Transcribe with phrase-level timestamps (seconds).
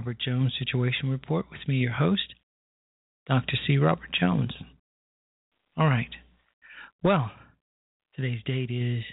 [0.00, 2.32] Robert Jones Situation Report with me, your host,
[3.26, 3.52] Dr.
[3.66, 3.76] C.
[3.76, 4.50] Robert Jones.
[5.76, 6.08] All right.
[7.04, 7.30] Well,
[8.16, 9.04] today's date is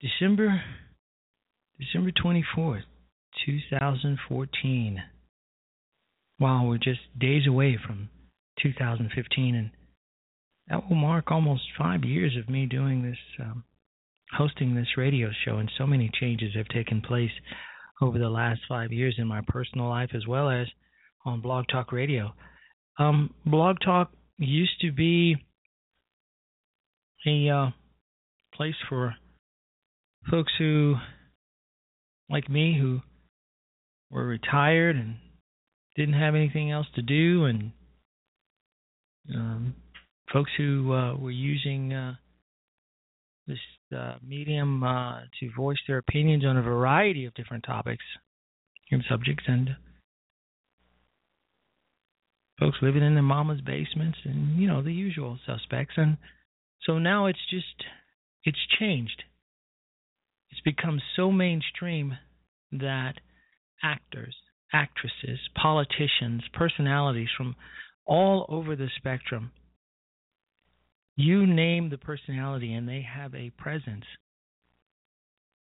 [0.00, 0.60] December
[1.78, 2.82] December 24th,
[3.46, 5.02] 2014.
[6.38, 8.08] while we're just days away from
[8.60, 9.70] 2015, and
[10.66, 13.62] that will mark almost five years of me doing this, um,
[14.32, 17.30] hosting this radio show, and so many changes have taken place
[18.00, 20.66] over the last five years in my personal life as well as
[21.24, 22.32] on Blog Talk Radio.
[22.98, 25.36] Um, Blog Talk used to be
[27.26, 27.70] a uh,
[28.54, 29.14] place for
[30.30, 30.94] folks who,
[32.30, 33.00] like me, who
[34.10, 35.16] were retired and
[35.96, 37.72] didn't have anything else to do, and
[39.34, 39.74] um,
[40.32, 42.14] folks who uh, were using uh,
[43.46, 43.58] this
[43.96, 48.04] uh, medium uh, to voice their opinions on a variety of different topics
[48.90, 49.70] and subjects, and
[52.58, 55.94] folks living in their mama's basements, and you know the usual suspects.
[55.96, 56.16] And
[56.82, 57.84] so now it's just
[58.44, 59.22] it's changed.
[60.50, 62.16] It's become so mainstream
[62.72, 63.14] that
[63.82, 64.34] actors,
[64.72, 67.54] actresses, politicians, personalities from
[68.06, 69.52] all over the spectrum.
[71.20, 74.04] You name the personality, and they have a presence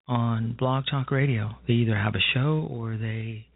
[0.06, 1.52] on Blog Talk Radio.
[1.66, 3.48] They either have a show or they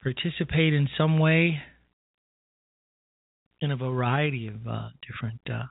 [0.00, 1.58] participate in some way
[3.60, 5.64] in a variety of uh, different uh,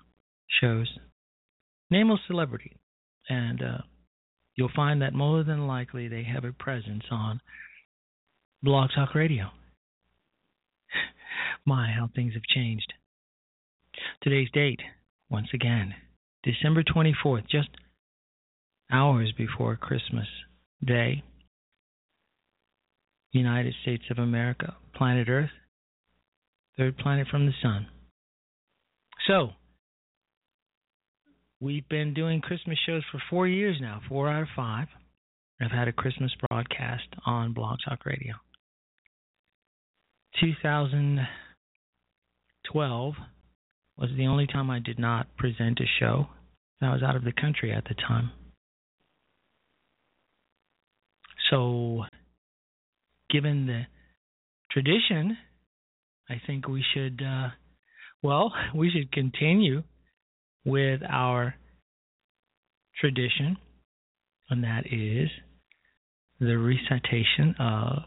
[0.60, 0.90] shows.
[1.90, 2.76] Name a celebrity,
[3.30, 3.78] and uh,
[4.56, 7.40] you'll find that more than likely they have a presence on
[8.62, 9.46] Blog Talk Radio.
[11.66, 12.92] My, how things have changed.
[14.22, 14.82] Today's date,
[15.32, 15.94] once again,
[16.44, 17.70] December 24th, just
[18.92, 20.28] hours before Christmas
[20.86, 21.24] Day.
[23.32, 25.52] United States of America, planet Earth,
[26.78, 27.88] third planet from the sun.
[29.26, 29.52] So,
[31.62, 34.90] we've been doing Christmas shows for four years now, four out of five.
[35.62, 38.34] I've had a Christmas broadcast on Blog Talk Radio.
[40.42, 43.14] 2012
[44.02, 46.28] was the only time I did not present a show.
[46.82, 48.32] I was out of the country at the time.
[51.52, 52.06] So,
[53.30, 53.84] given the
[54.72, 55.38] tradition,
[56.28, 57.50] I think we should, uh,
[58.24, 59.84] well, we should continue
[60.66, 61.54] with our
[63.00, 63.58] tradition,
[64.50, 65.30] and that is
[66.40, 68.00] the recitation of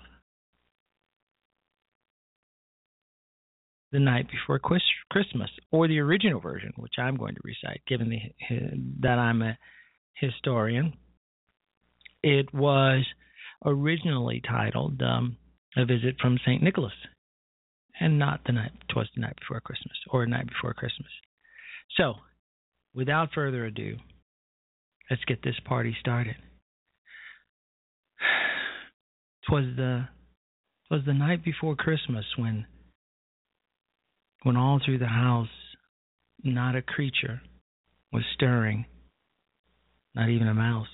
[3.94, 8.18] the night before Christmas, or the original version, which I'm going to recite, given the,
[9.00, 9.56] that I'm a
[10.14, 10.94] historian.
[12.20, 13.04] It was
[13.64, 15.36] originally titled um,
[15.76, 16.92] "A Visit from Saint Nicholas,"
[18.00, 18.72] and not the night.
[18.88, 21.10] Twas the night before Christmas, or a night before Christmas.
[21.96, 22.14] So,
[22.94, 23.98] without further ado,
[25.08, 26.34] let's get this party started.
[29.48, 30.08] Twas the
[30.88, 32.66] twas the night before Christmas when
[34.44, 35.48] when all through the house
[36.44, 37.40] not a creature
[38.12, 38.84] was stirring,
[40.14, 40.86] not even a mouse.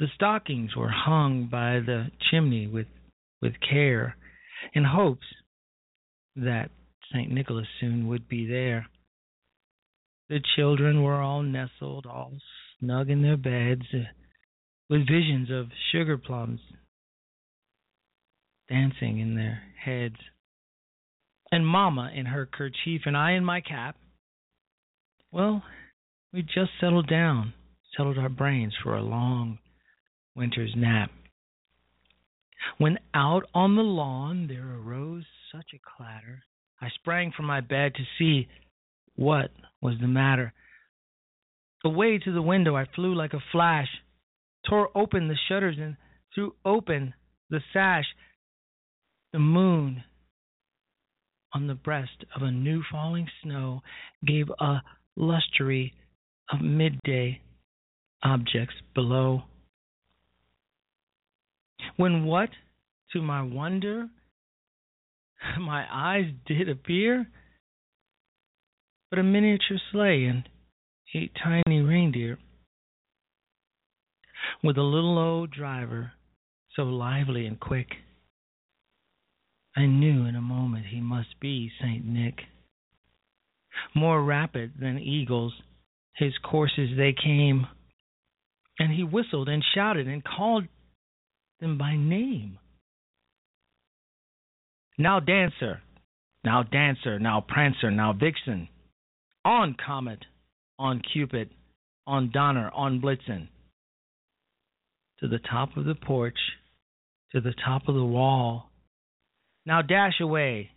[0.00, 2.86] The stockings were hung by the chimney with,
[3.40, 4.16] with care,
[4.74, 5.26] in hopes
[6.34, 6.70] that
[7.12, 7.30] St.
[7.30, 8.86] Nicholas soon would be there.
[10.28, 12.32] The children were all nestled, all
[12.80, 14.08] snug in their beds, uh,
[14.88, 16.60] with visions of sugar plums
[18.68, 20.16] dancing in their heads
[21.52, 23.96] and Mama in her kerchief and I in my cap.
[25.32, 25.62] Well,
[26.32, 27.54] we just settled down,
[27.96, 29.58] settled our brains for a long
[30.34, 31.10] winter's nap.
[32.78, 36.42] When out on the lawn there arose such a clatter,
[36.80, 38.48] I sprang from my bed to see
[39.14, 39.50] what
[39.80, 40.52] was the matter.
[41.84, 43.88] Away to the window I flew like a flash,
[44.68, 45.96] tore open the shutters and
[46.34, 47.14] threw open
[47.50, 48.06] the sash.
[49.32, 50.02] The moon
[51.56, 53.80] on the breast of a new falling snow
[54.26, 54.82] gave a
[55.16, 55.86] lustre
[56.52, 57.40] of midday
[58.22, 59.42] objects below.
[61.96, 62.50] When what,
[63.14, 64.08] to my wonder,
[65.58, 67.26] my eyes did appear,
[69.08, 70.46] but a miniature sleigh and
[71.14, 72.38] eight tiny reindeer,
[74.62, 76.12] with a little old driver
[76.74, 77.88] so lively and quick
[79.76, 82.04] I knew in a moment he must be St.
[82.04, 82.38] Nick.
[83.94, 85.52] More rapid than eagles,
[86.14, 87.66] his courses they came,
[88.78, 90.64] and he whistled and shouted and called
[91.60, 92.58] them by name.
[94.98, 95.82] Now, Dancer,
[96.42, 98.68] now, Dancer, now, Prancer, now, Vixen.
[99.44, 100.24] On, Comet,
[100.78, 101.50] on, Cupid,
[102.06, 103.48] on, Donner, on, Blitzen.
[105.20, 106.38] To the top of the porch,
[107.32, 108.70] to the top of the wall
[109.66, 110.70] Now dash away,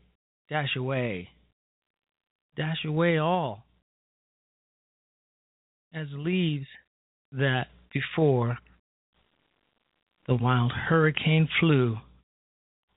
[0.49, 1.29] dash away,
[2.55, 3.63] dash away all
[5.93, 6.65] as leaves
[7.31, 8.57] that before
[10.27, 11.97] the wild hurricane flew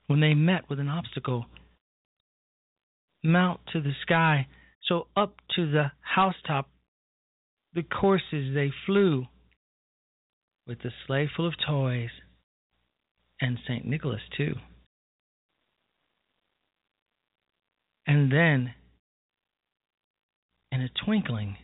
[0.07, 1.45] when they met with an obstacle.
[3.23, 4.47] Mount to the sky,
[4.87, 6.69] so up to the housetop
[7.73, 9.25] the courses they flew
[10.67, 12.09] with the sleigh full of toys
[13.41, 13.85] and St.
[13.85, 14.55] Nicholas, too.
[18.05, 18.73] And then,
[20.71, 21.57] in a twinkling,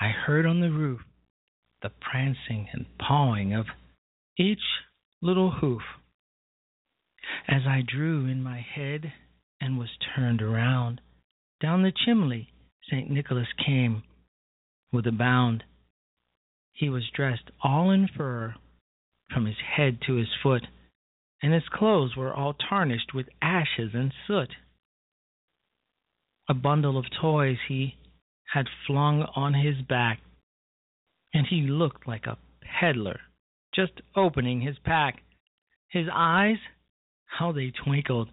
[0.00, 1.00] I heard on the roof
[1.82, 3.66] the prancing and pawing of
[4.38, 4.62] each
[5.22, 5.82] little hoof.
[7.48, 9.12] As I drew in my head
[9.60, 11.00] and was turned around,
[11.60, 12.50] down the chimney
[12.90, 13.10] St.
[13.10, 14.02] Nicholas came
[14.92, 15.64] with a bound.
[16.72, 18.54] He was dressed all in fur
[19.32, 20.66] from his head to his foot,
[21.42, 24.50] and his clothes were all tarnished with ashes and soot.
[26.50, 27.94] A bundle of toys he
[28.52, 30.18] had flung on his back,
[31.32, 33.20] and he looked like a peddler
[33.72, 35.22] just opening his pack.
[35.90, 36.56] His eyes,
[37.26, 38.30] how they twinkled,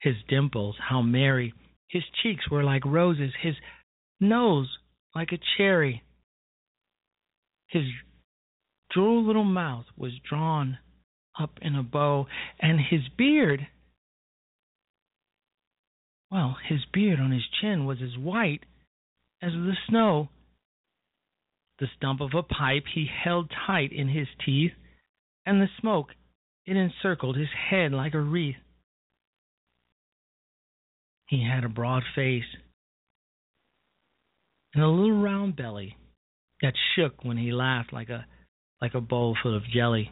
[0.00, 1.52] his dimples, how merry,
[1.88, 3.56] his cheeks were like roses, his
[4.20, 4.68] nose
[5.12, 6.04] like a cherry.
[7.70, 7.86] His
[8.92, 10.78] droll little mouth was drawn
[11.40, 12.28] up in a bow,
[12.60, 13.66] and his beard
[16.32, 18.60] well, his beard on his chin was as white
[19.42, 20.30] as the snow.
[21.78, 24.72] The stump of a pipe he held tight in his teeth,
[25.44, 26.08] and the smoke
[26.64, 28.56] it encircled his head like a wreath.
[31.28, 32.44] He had a broad face
[34.74, 35.96] and a little round belly
[36.62, 38.24] that shook when he laughed like a
[38.80, 40.10] like a bowl full of jelly.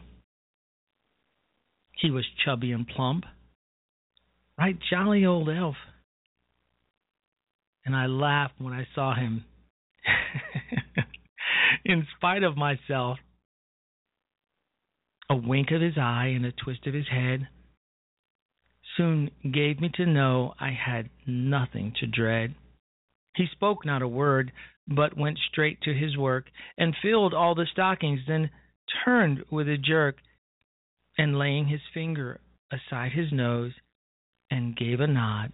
[1.99, 3.25] He was chubby and plump,
[4.57, 5.75] right jolly old elf
[7.85, 9.45] and I laughed when I saw him.
[11.85, 13.17] In spite of myself,
[15.29, 17.47] a wink of his eye and a twist of his head
[18.97, 22.55] soon gave me to know I had nothing to dread.
[23.35, 24.51] He spoke not a word,
[24.87, 26.45] but went straight to his work
[26.77, 28.49] and filled all the stockings, then
[29.05, 30.17] turned with a jerk
[31.17, 32.39] and laying his finger
[32.71, 33.73] aside his nose
[34.49, 35.53] and gave a nod.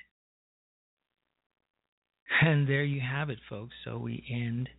[2.43, 3.73] And there you have it, folks.
[3.85, 4.69] So we end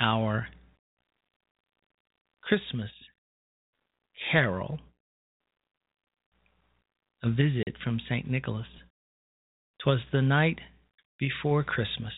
[0.00, 0.46] our
[2.42, 2.90] Christmas
[4.30, 4.78] carol,
[7.22, 8.28] a visit from St.
[8.30, 8.66] Nicholas.
[9.82, 10.60] 'Twas the night
[11.18, 12.12] before Christmas.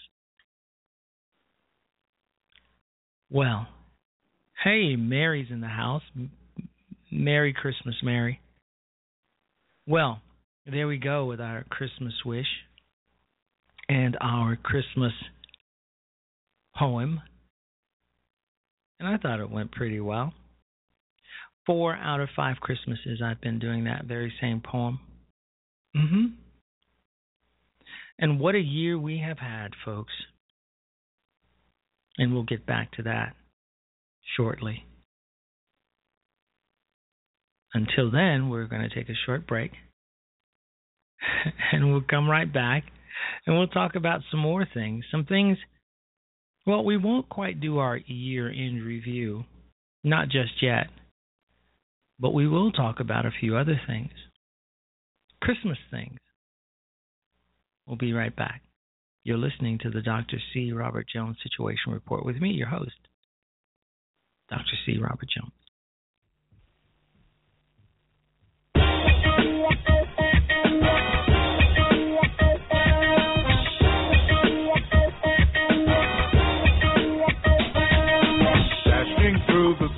[3.31, 3.67] Well,
[4.63, 6.03] hey, Mary's in the house.
[7.11, 8.41] Merry Christmas, Mary.
[9.87, 10.21] Well,
[10.67, 12.47] there we go with our Christmas wish
[13.89, 15.13] and our Christmas
[16.77, 17.21] poem.
[19.01, 20.33] And I thought it went pretty well.
[21.67, 25.01] Four out of five Christmases I've been doing that very same poem.
[25.97, 26.25] Mm-hmm.
[28.19, 30.13] And what a year we have had, folks.
[32.17, 33.35] And we'll get back to that
[34.37, 34.85] shortly.
[37.73, 39.73] Until then, we're going to take a short break.
[41.73, 42.85] and we'll come right back
[43.47, 45.05] and we'll talk about some more things.
[45.11, 45.59] Some things,
[46.67, 49.45] well, we won't quite do our year end review,
[50.03, 50.89] not just yet,
[52.19, 54.13] but we will talk about a few other things.
[55.41, 56.19] Christmas things.
[57.87, 58.63] We'll be right back.
[59.25, 60.39] You're listening to the Dr.
[60.53, 60.73] C.
[60.73, 62.93] Robert Jones Situation Report with me, your host,
[64.51, 64.77] Dr.
[64.85, 64.99] C.
[64.99, 65.53] Robert Jones.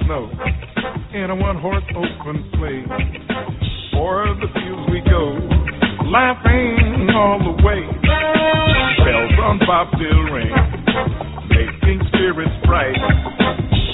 [0.07, 0.31] snow
[1.13, 2.87] in a one horse open sleigh.
[3.99, 5.35] O'er the fields we go,
[6.07, 7.83] laughing all the way.
[9.03, 10.55] Bells on Bob ring,
[11.51, 12.95] making spirits bright.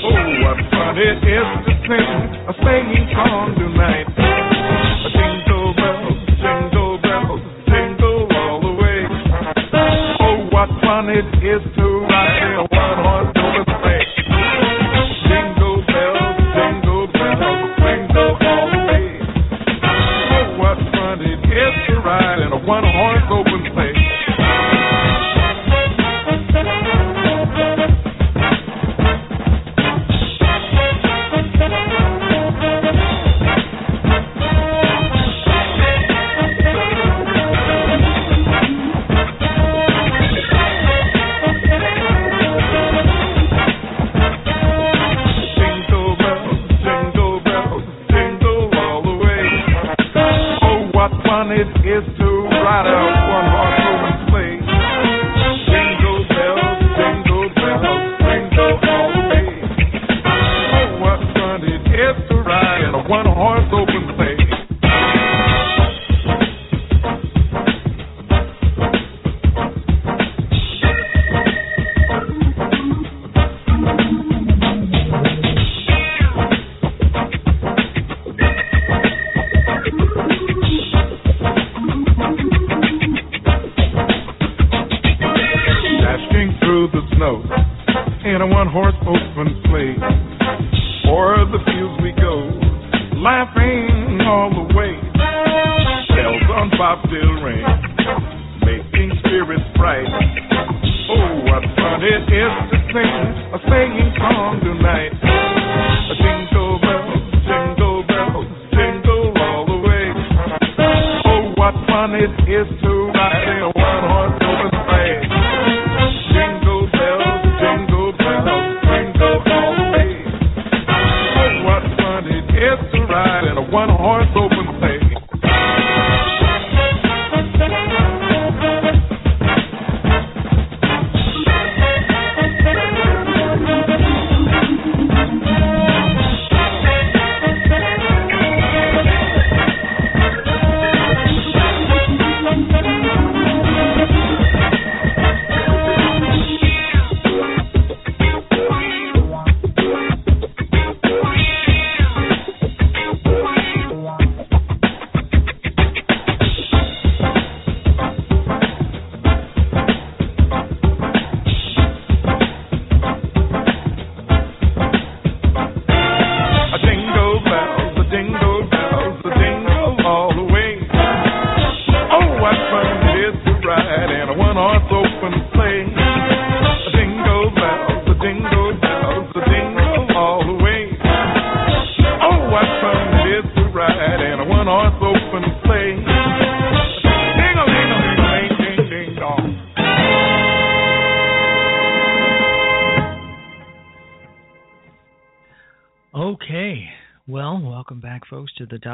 [0.04, 2.12] Oh, what fun it is to sing
[2.44, 4.08] a singing song tonight.
[5.16, 6.04] Jingle bell,
[6.36, 7.30] jingle bell,
[7.68, 9.00] jingle all the way.
[10.20, 13.41] Oh, what fun it is to ride in a one horse
[21.52, 24.01] is to ride in a one horse open sleigh.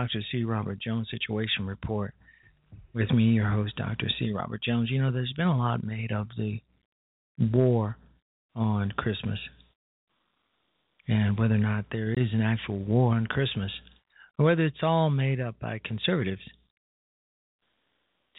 [0.08, 0.24] Dr.
[0.32, 0.44] C.
[0.44, 2.14] Robert Jones Situation Report.
[2.94, 4.08] With me, your host, Dr.
[4.18, 4.32] C.
[4.32, 4.90] Robert Jones.
[4.90, 6.60] You know, there's been a lot made of the
[7.38, 7.96] war
[8.54, 9.38] on Christmas
[11.06, 13.70] and whether or not there is an actual war on Christmas,
[14.38, 16.42] or whether it's all made up by conservatives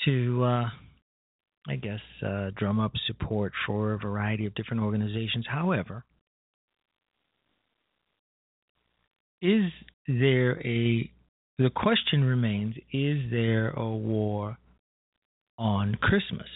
[0.06, 0.70] to, uh,
[1.68, 5.46] I guess, uh, drum up support for a variety of different organizations.
[5.48, 6.04] However,
[9.42, 9.72] is
[10.08, 11.12] there a
[11.60, 14.58] the question remains is there a war
[15.58, 16.48] on christmas?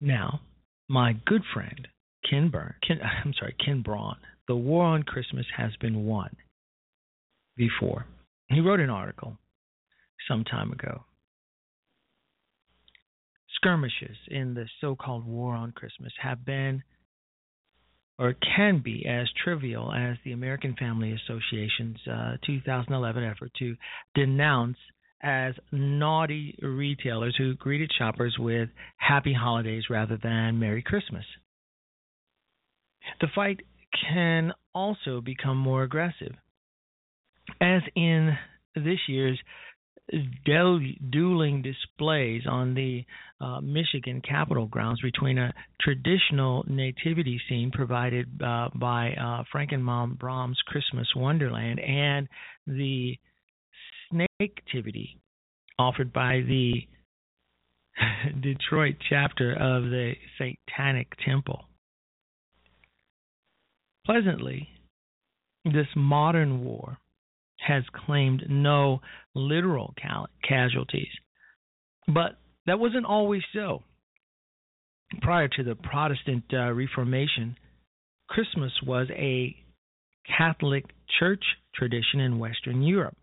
[0.00, 0.40] Now
[0.88, 1.86] my good friend
[2.28, 4.16] ken burn ken i'm sorry ken braun
[4.48, 6.34] the war on christmas has been won
[7.56, 8.06] before.
[8.48, 9.36] He wrote an article
[10.26, 11.04] some time ago.
[13.56, 16.82] Skirmishes in the so-called war on christmas have been
[18.20, 23.74] or can be as trivial as the American Family Association's uh, 2011 effort to
[24.14, 24.76] denounce
[25.22, 31.24] as naughty retailers who greeted shoppers with happy holidays rather than Merry Christmas.
[33.22, 33.60] The fight
[34.12, 36.34] can also become more aggressive,
[37.60, 38.36] as in
[38.74, 39.40] this year's
[41.10, 43.04] dueling displays on the
[43.40, 50.60] uh, Michigan Capitol grounds between a traditional nativity scene provided uh, by uh, Frankenmuth Bronner's
[50.66, 52.28] Christmas Wonderland and
[52.66, 53.16] the
[54.12, 55.16] snaketivity
[55.78, 56.86] offered by the
[58.40, 61.64] Detroit chapter of the Satanic Temple.
[64.04, 64.68] Pleasantly,
[65.64, 66.98] this modern war
[67.66, 69.00] has claimed no
[69.34, 71.10] literal cal- casualties,
[72.06, 73.82] but that wasn't always so.
[75.22, 77.56] prior to the Protestant uh, Reformation,
[78.28, 79.56] Christmas was a
[80.38, 80.84] Catholic
[81.18, 81.42] church
[81.74, 83.16] tradition in Western Europe.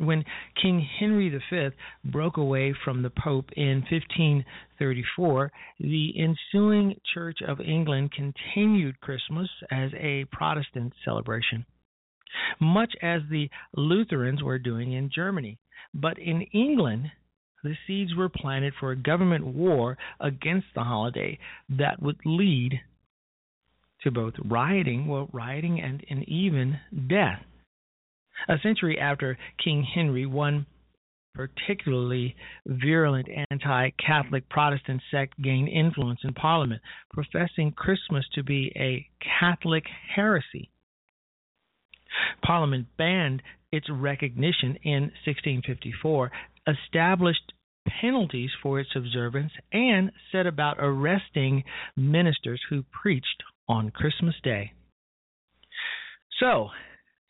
[0.00, 0.24] When
[0.62, 1.68] King Henry V
[2.04, 9.90] broke away from the Pope in 1534, the ensuing Church of England continued Christmas as
[9.98, 11.66] a Protestant celebration,
[12.60, 15.58] much as the Lutherans were doing in Germany.
[15.94, 17.10] But in England,
[17.62, 21.38] the seeds were planted for a government war against the holiday
[21.68, 22.80] that would lead
[24.02, 27.42] to both rioting, well, rioting and, and even death.
[28.48, 30.66] A century after King Henry, one
[31.34, 32.34] particularly
[32.66, 39.06] virulent anti Catholic Protestant sect gained influence in Parliament, professing Christmas to be a
[39.40, 40.70] Catholic heresy.
[42.42, 46.30] Parliament banned its recognition in 1654,
[46.66, 47.52] established
[48.00, 51.64] penalties for its observance, and set about arresting
[51.96, 54.72] ministers who preached on Christmas Day.
[56.40, 56.68] So,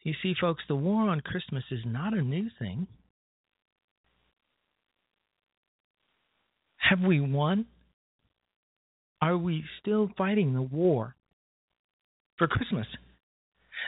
[0.03, 2.87] you see, folks, the war on Christmas is not a new thing.
[6.77, 7.66] Have we won?
[9.20, 11.14] Are we still fighting the war
[12.37, 12.87] for Christmas?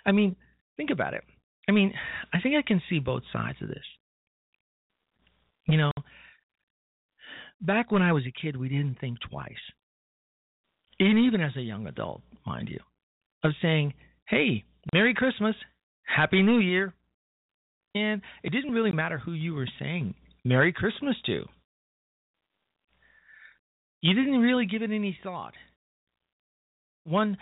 [0.05, 0.37] I mean,
[0.81, 1.25] think about it.
[1.69, 1.93] I mean,
[2.33, 3.85] I think I can see both sides of this.
[5.69, 5.93] You know,
[7.61, 9.53] back when I was a kid, we didn't think twice.
[10.99, 12.81] And even as a young adult, mind you,
[13.45, 13.93] of saying,
[14.27, 14.65] hey,
[14.95, 15.55] Merry Christmas,
[16.05, 16.95] Happy New Year.
[17.95, 20.15] And it didn't really matter who you were saying
[20.47, 21.45] Merry Christmas to.
[24.01, 25.53] You didn't really give it any thought.
[27.05, 27.37] One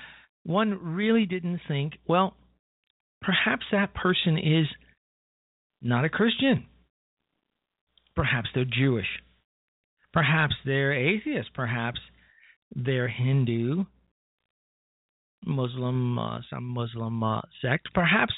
[0.45, 2.35] one really didn't think, well,
[3.21, 4.67] perhaps that person is
[5.83, 6.67] not a Christian.
[8.17, 9.07] Perhaps they're Jewish.
[10.13, 11.51] Perhaps they're atheist.
[11.55, 12.01] Perhaps
[12.75, 13.85] they're Hindu,
[15.47, 17.89] Muslim, uh, some Muslim uh, sect.
[17.95, 18.35] Perhaps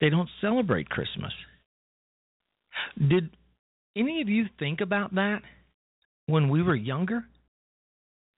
[0.00, 1.32] they don't celebrate Christmas.
[2.96, 3.30] Did
[3.96, 5.42] any of you think about that
[6.26, 7.24] when we were younger?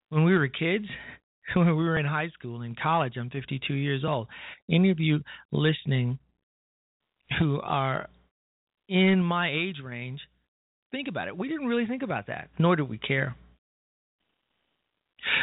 [0.09, 0.87] When we were kids?
[1.55, 3.15] When we were in high school, in college?
[3.17, 4.29] I'm 52 years old.
[4.71, 6.19] Any of you listening
[7.39, 8.09] who are
[8.89, 10.21] in my age range,
[10.91, 11.37] think about it.
[11.37, 13.37] We didn't really think about that, nor did we care.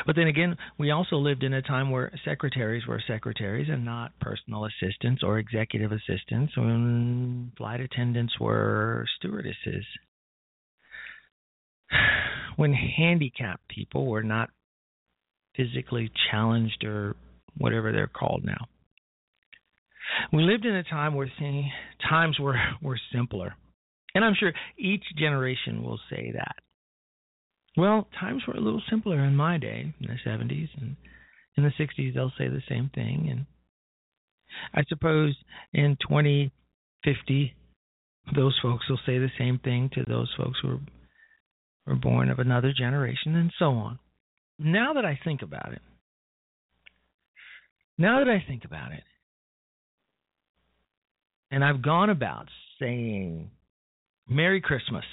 [0.05, 4.11] But then again, we also lived in a time where secretaries were secretaries and not
[4.19, 9.85] personal assistants or executive assistants, when flight attendants were stewardesses.
[12.55, 14.49] When handicapped people were not
[15.57, 17.15] physically challenged or
[17.57, 18.67] whatever they're called now.
[20.31, 21.29] We lived in a time where
[22.09, 23.55] times were, were simpler.
[24.15, 26.55] And I'm sure each generation will say that.
[27.75, 30.95] Well, times were a little simpler in my day, in the 70s, and
[31.55, 33.27] in the 60s they'll say the same thing.
[33.29, 33.45] And
[34.73, 35.35] I suppose
[35.73, 37.53] in 2050,
[38.35, 40.79] those folks will say the same thing to those folks who were,
[41.85, 43.99] were born of another generation, and so on.
[44.59, 45.81] Now that I think about it,
[47.97, 49.03] now that I think about it,
[51.51, 52.47] and I've gone about
[52.79, 53.49] saying
[54.27, 55.05] Merry Christmas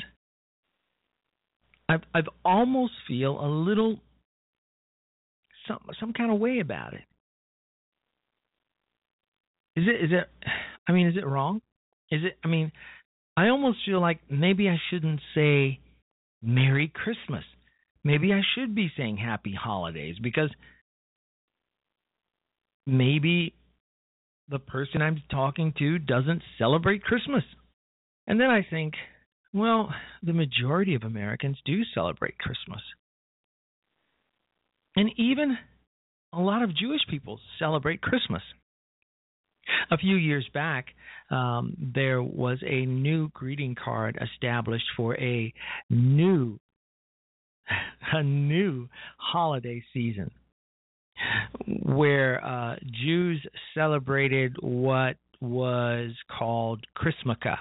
[1.88, 4.00] I've I've almost feel a little
[5.68, 7.04] some some kind of way about it.
[9.76, 10.50] Is it is it
[10.88, 11.60] I mean is it wrong?
[12.10, 12.72] Is it I mean
[13.36, 15.80] I almost feel like maybe I shouldn't say
[16.42, 17.44] Merry Christmas.
[18.04, 20.50] Maybe I should be saying Happy Holidays because
[22.86, 23.54] maybe
[24.48, 27.42] the person I'm talking to doesn't celebrate Christmas.
[28.26, 28.94] And then I think,
[29.54, 29.88] well,
[30.22, 32.82] the majority of Americans do celebrate Christmas.
[34.96, 35.56] And even
[36.32, 38.42] a lot of Jewish people celebrate Christmas.
[39.90, 40.88] A few years back,
[41.30, 45.52] um, there was a new greeting card established for a
[45.88, 46.58] new
[48.12, 50.30] a new holiday season
[51.82, 57.58] where uh, Jews celebrated what was called Chrismukkah.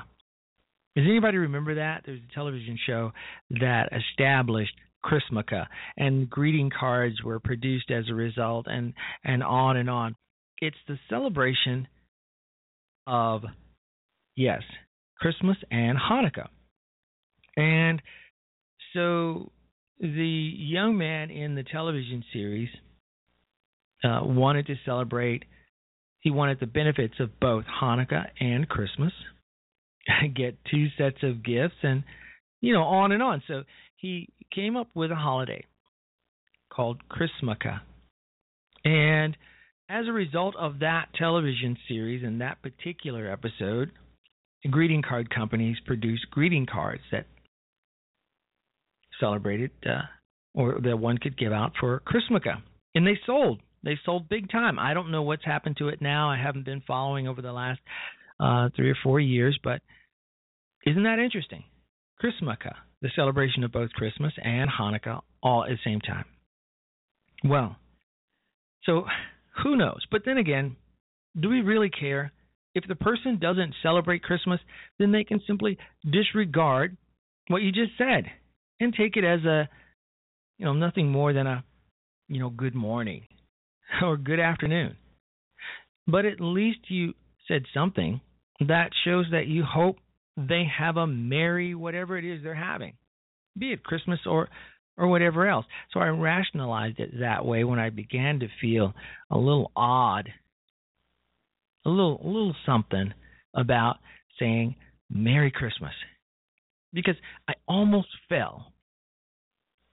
[0.96, 2.04] Does anybody remember that?
[2.06, 3.12] There was a television show
[3.60, 5.66] that established Chrismukkah,
[5.98, 10.16] and greeting cards were produced as a result, and and on and on.
[10.62, 11.88] It's the celebration
[13.08, 13.44] of
[14.36, 14.62] yes,
[15.20, 16.48] Christmas and Hanukkah,
[17.58, 18.02] and
[18.94, 19.52] so
[20.04, 22.70] the young man in the television series
[24.04, 25.46] uh, wanted to celebrate.
[26.20, 29.14] He wanted the benefits of both Hanukkah and Christmas
[30.36, 32.04] get two sets of gifts and
[32.60, 33.64] you know on and on so
[33.96, 35.66] he came up with a holiday
[36.70, 37.80] called Chrismukkah.
[38.84, 39.38] And
[39.90, 43.92] as a result of that television series and that particular episode,
[44.70, 47.28] greeting card companies produced greeting cards that
[49.20, 50.02] celebrated uh,
[50.54, 52.62] or that one could give out for Chrismukkah.
[52.96, 53.62] And they sold.
[53.84, 54.80] They sold big time.
[54.80, 56.30] I don't know what's happened to it now.
[56.30, 57.80] I haven't been following over the last
[58.40, 59.82] uh, three or four years, but
[60.86, 61.64] isn't that interesting?
[62.24, 66.26] Chrismukkah, the celebration of both Christmas and Hanukkah all at the same time.
[67.44, 67.76] Well,
[68.84, 69.06] so
[69.64, 70.02] who knows?
[70.12, 70.78] But then again,
[71.40, 72.32] do we really care?
[72.76, 74.60] If the person doesn't celebrate Christmas,
[74.98, 75.78] then they can simply
[76.10, 76.98] disregard
[77.48, 78.26] what you just said
[78.80, 79.70] and take it as a,
[80.58, 81.64] you know, nothing more than a,
[82.28, 83.24] you know, good morning
[84.04, 84.96] or good afternoon.
[86.08, 87.14] But at least you
[87.48, 88.22] said something
[88.68, 89.98] that shows that you hope
[90.38, 92.94] they have a merry whatever it is they're having,
[93.58, 94.50] be it Christmas or
[94.98, 95.66] or whatever else.
[95.92, 98.94] So I rationalized it that way when I began to feel
[99.32, 100.30] a little odd,
[101.86, 103.14] a little a little something
[103.56, 103.98] about
[104.40, 104.76] saying
[105.10, 105.94] Merry Christmas.
[106.94, 107.16] Because
[107.48, 108.74] I almost fell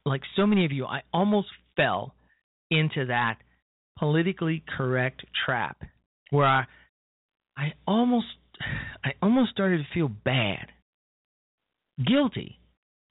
[0.05, 2.15] like so many of you, I almost fell
[2.71, 3.39] into that
[3.99, 5.77] politically correct trap
[6.31, 6.65] where I
[7.57, 8.27] I almost
[9.05, 10.67] I almost started to feel bad,
[12.05, 12.59] guilty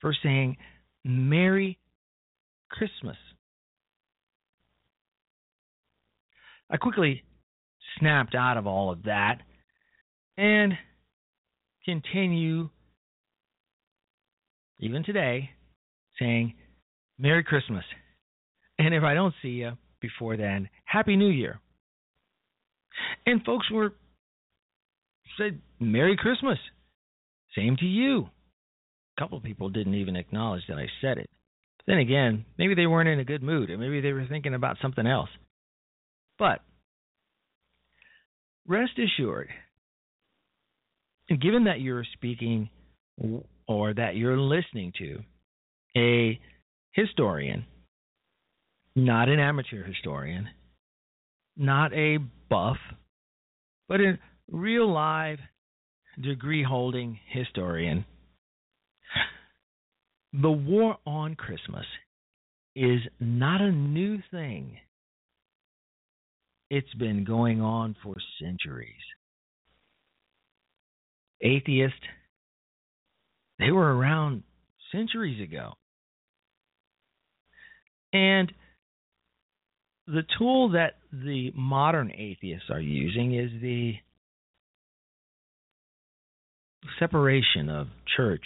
[0.01, 0.57] for saying
[1.03, 1.77] Merry
[2.69, 3.17] Christmas.
[6.71, 7.23] I quickly
[7.99, 9.39] snapped out of all of that
[10.37, 10.73] and
[11.83, 12.69] continue,
[14.79, 15.49] even today,
[16.17, 16.53] saying
[17.17, 17.83] Merry Christmas.
[18.77, 21.59] And if I don't see you before then, Happy New Year.
[23.25, 23.93] And folks were
[25.37, 26.57] said Merry Christmas.
[27.55, 28.29] Same to you.
[29.17, 31.29] A couple of people didn't even acknowledge that I said it.
[31.77, 34.53] But then again, maybe they weren't in a good mood, or maybe they were thinking
[34.53, 35.29] about something else.
[36.37, 36.59] But
[38.67, 39.49] rest assured,
[41.29, 42.69] given that you're speaking
[43.69, 45.19] or that you're listening to
[45.95, 46.39] a
[46.93, 47.63] historian,
[48.95, 50.49] not an amateur historian,
[51.55, 52.17] not a
[52.49, 52.77] buff,
[53.87, 54.17] but a
[54.51, 55.37] real live
[56.19, 58.03] degree holding historian.
[60.33, 61.85] The war on Christmas
[62.75, 64.77] is not a new thing.
[66.71, 68.95] It's been going on for centuries.
[71.41, 71.99] Atheists,
[73.59, 74.43] they were around
[74.91, 75.73] centuries ago.
[78.13, 78.51] And
[80.07, 83.93] the tool that the modern atheists are using is the
[86.97, 88.45] separation of church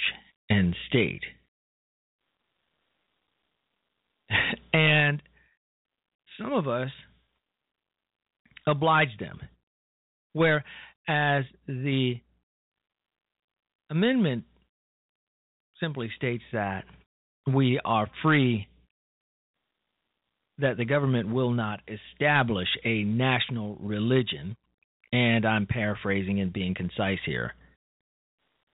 [0.49, 1.21] and state.
[4.73, 5.21] and
[6.39, 6.89] some of us
[8.67, 9.39] oblige them.
[10.34, 12.15] Whereas the
[13.89, 14.45] amendment
[15.79, 16.83] simply states that
[17.51, 18.67] we are free
[20.59, 24.55] that the government will not establish a national religion,
[25.12, 27.53] and I'm paraphrasing and being concise here.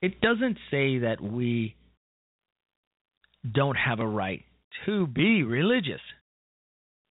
[0.01, 1.75] It doesn't say that we
[3.49, 4.43] don't have a right
[4.85, 6.01] to be religious.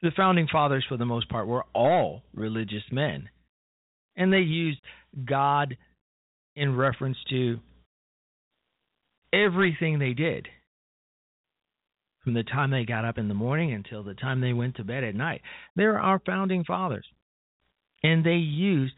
[0.02, 3.30] The founding fathers, for the most part, were all religious men,
[4.15, 4.80] and they used
[5.26, 5.78] God
[6.56, 7.60] in reference to
[9.34, 10.48] everything they did
[12.24, 14.84] from the time they got up in the morning until the time they went to
[14.84, 15.42] bed at night.
[15.76, 17.06] They're our founding fathers.
[18.04, 18.94] And they used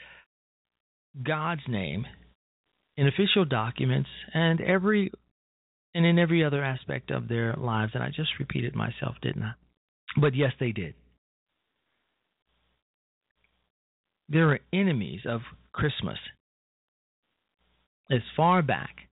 [1.24, 2.06] God's name
[2.98, 5.12] in official documents and every
[5.94, 7.92] and in every other aspect of their lives.
[7.94, 9.52] And I just repeated myself, didn't I?
[10.20, 10.96] But yes, they did.
[14.28, 16.18] There are enemies of Christmas
[18.12, 19.09] as far back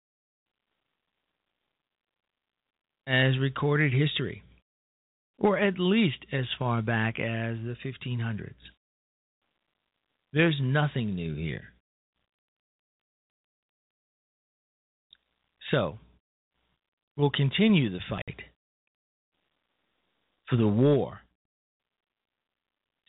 [3.07, 4.43] as recorded history,
[5.37, 8.53] or at least as far back as the 1500s.
[10.31, 11.73] There's nothing new here.
[15.71, 15.99] So,
[17.17, 18.41] we'll continue the fight
[20.47, 21.19] for the war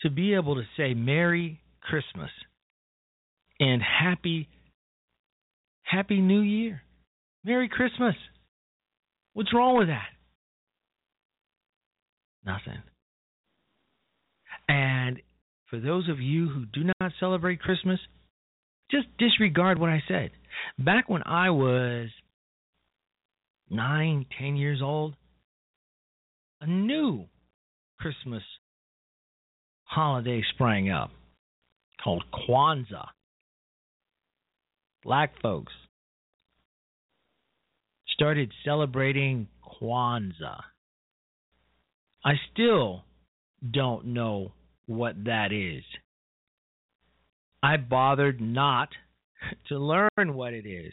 [0.01, 2.31] to be able to say Merry Christmas
[3.61, 4.49] and Happy
[5.83, 6.83] Happy New Year.
[7.45, 8.15] Merry Christmas.
[9.35, 10.09] What's wrong with that?
[12.47, 12.83] Nothing.
[14.69, 15.21] And
[15.69, 17.99] for those of you who do not celebrate Christmas,
[18.91, 20.31] just disregard what I said.
[20.79, 22.09] Back when I was
[23.71, 25.15] nine, ten years old,
[26.61, 27.25] a new
[27.99, 28.43] Christmas
[29.85, 31.11] holiday sprang up
[32.03, 33.09] called Kwanzaa.
[35.03, 35.73] Black folks
[38.15, 39.49] started celebrating
[39.83, 40.61] Kwanzaa.
[42.25, 43.05] I still
[43.69, 44.53] don't know
[44.87, 45.85] what that is.
[47.63, 48.89] I bothered not
[49.69, 50.93] to learn what it is.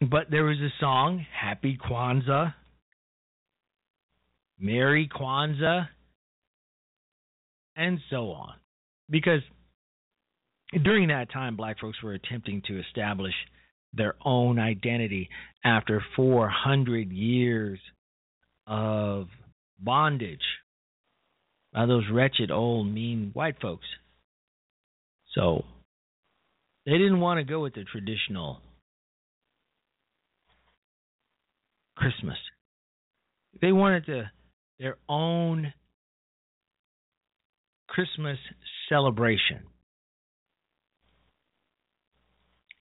[0.00, 2.52] But there was a song, Happy Kwanzaa,
[4.58, 5.88] Merry Kwanzaa,
[7.76, 8.54] and so on.
[9.08, 9.40] Because
[10.84, 13.34] during that time, black folks were attempting to establish
[13.96, 15.28] their own identity
[15.64, 17.78] after 400 years
[18.66, 19.26] of
[19.78, 20.40] bondage
[21.72, 23.86] by those wretched, old, mean white folks.
[25.34, 25.64] So
[26.86, 28.60] they didn't want to go with the traditional
[31.96, 32.38] Christmas.
[33.60, 34.30] They wanted to
[34.78, 35.72] their own
[37.88, 38.38] Christmas
[38.88, 39.60] celebration.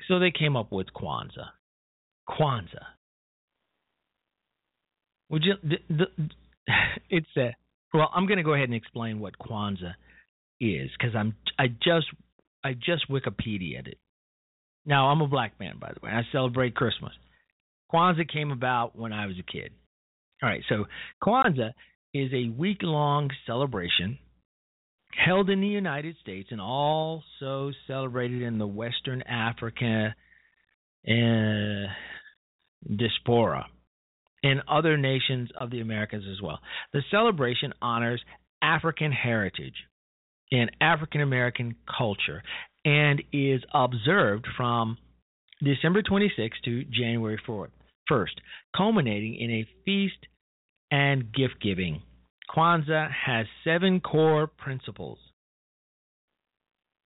[0.08, 1.50] So they came up with Kwanzaa.
[2.30, 2.86] Kwanzaa.
[5.30, 5.54] Would you?
[5.63, 6.30] The, the,
[7.10, 7.56] it's a.
[7.94, 9.94] Well, I'm going to go ahead and explain what Kwanzaa
[10.60, 11.36] is because I'm.
[11.58, 12.08] I just.
[12.63, 14.00] I just Wikipedia'd it.
[14.86, 16.12] Now I'm a black man, by the way.
[16.12, 17.13] I celebrate Christmas.
[17.94, 19.72] Kwanzaa came about when I was a kid.
[20.44, 20.86] All right, so
[21.24, 21.72] Kwanzaa
[22.13, 24.18] is a week long celebration
[25.15, 30.15] held in the United States and also celebrated in the Western Africa
[31.08, 31.88] uh,
[32.95, 33.67] diaspora
[34.43, 36.60] and other nations of the Americas as well.
[36.93, 38.21] The celebration honors
[38.62, 39.75] African heritage
[40.51, 42.43] and African American culture
[42.84, 44.97] and is observed from
[45.63, 47.69] December 26th to January 4th,
[48.12, 48.36] 1st,
[48.75, 50.28] culminating in a feast
[50.91, 52.01] and gift giving.
[52.49, 55.17] Kwanzaa has seven core principles,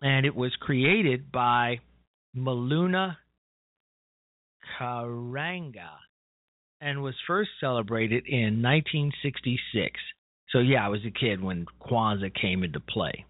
[0.02, 1.80] and it was created by
[2.36, 3.17] Maulana
[4.80, 5.91] Karenga
[6.82, 9.99] and was first celebrated in 1966.
[10.49, 13.25] So, yeah, I was a kid when Kwanzaa came into play.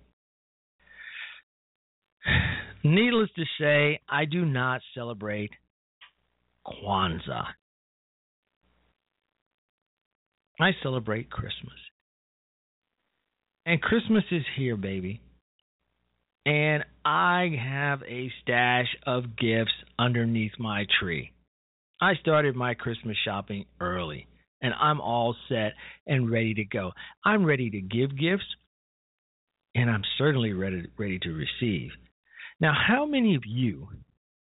[2.84, 5.52] Needless to say, I do not celebrate
[6.66, 7.46] Kwanzaa.
[10.60, 11.74] I celebrate Christmas.
[13.70, 15.22] And Christmas is here, baby.
[16.44, 21.34] And I have a stash of gifts underneath my tree.
[22.02, 24.26] I started my Christmas shopping early,
[24.64, 25.74] and I'm all set
[26.08, 26.94] and ready to go.
[27.24, 28.56] I'm ready to give gifts,
[29.76, 31.92] and I'm certainly ready ready to receive.
[32.60, 33.90] Now, how many of you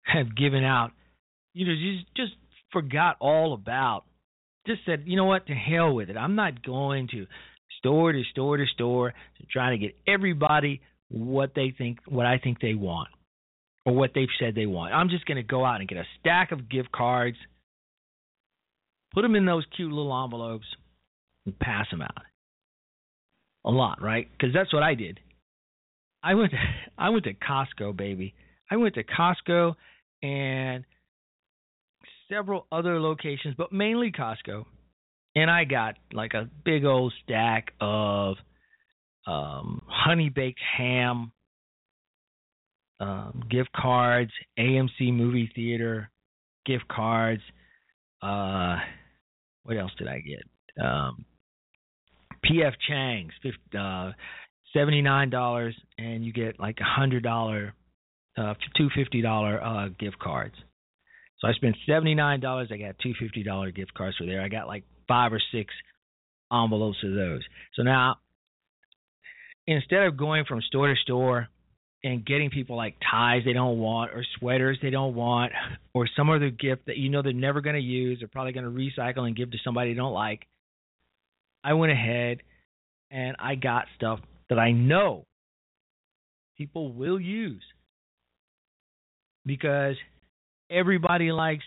[0.02, 0.90] have given out,
[1.54, 2.32] you know, just just
[2.72, 4.02] forgot all about,
[4.66, 6.16] just said, you know what, to hell with it.
[6.16, 7.28] I'm not going to
[7.82, 12.38] store to store to store to try to get everybody what they think, what I
[12.38, 13.08] think they want,
[13.84, 14.94] or what they've said they want.
[14.94, 17.36] I'm just going to go out and get a stack of gift cards,
[19.12, 20.66] put them in those cute little envelopes,
[21.44, 22.22] and pass them out.
[23.64, 24.28] A lot, right?
[24.32, 25.20] Because that's what I did.
[26.22, 26.58] I went to
[26.98, 28.34] I went to Costco, baby.
[28.70, 29.74] I went to Costco
[30.22, 30.84] and
[32.30, 34.64] several other locations, but mainly Costco.
[35.34, 38.36] And I got like a big old stack of
[39.26, 41.32] um, honey baked ham
[43.00, 46.10] um, gift cards, AMC movie theater
[46.66, 47.42] gift cards.
[48.22, 48.76] Uh,
[49.64, 50.84] what else did I get?
[50.84, 51.24] Um,
[52.44, 53.32] PF Chang's,
[53.78, 54.12] uh,
[54.72, 57.74] seventy nine dollars, and you get like a hundred dollar,
[58.36, 60.54] uh, two fifty dollar uh, gift cards.
[61.38, 62.68] So I spent seventy nine dollars.
[62.72, 64.42] I got two fifty dollar gift cards for there.
[64.42, 65.72] I got like five or six
[66.52, 67.42] envelopes of those.
[67.74, 68.16] So now,
[69.66, 71.48] instead of going from store to store
[72.04, 75.52] and getting people like ties they don't want or sweaters they don't want
[75.94, 78.64] or some other gift that you know they're never going to use, they're probably going
[78.64, 80.46] to recycle and give to somebody they don't like,
[81.64, 82.38] I went ahead
[83.10, 85.26] and I got stuff that I know
[86.58, 87.62] people will use
[89.46, 89.96] because
[90.70, 91.64] everybody likes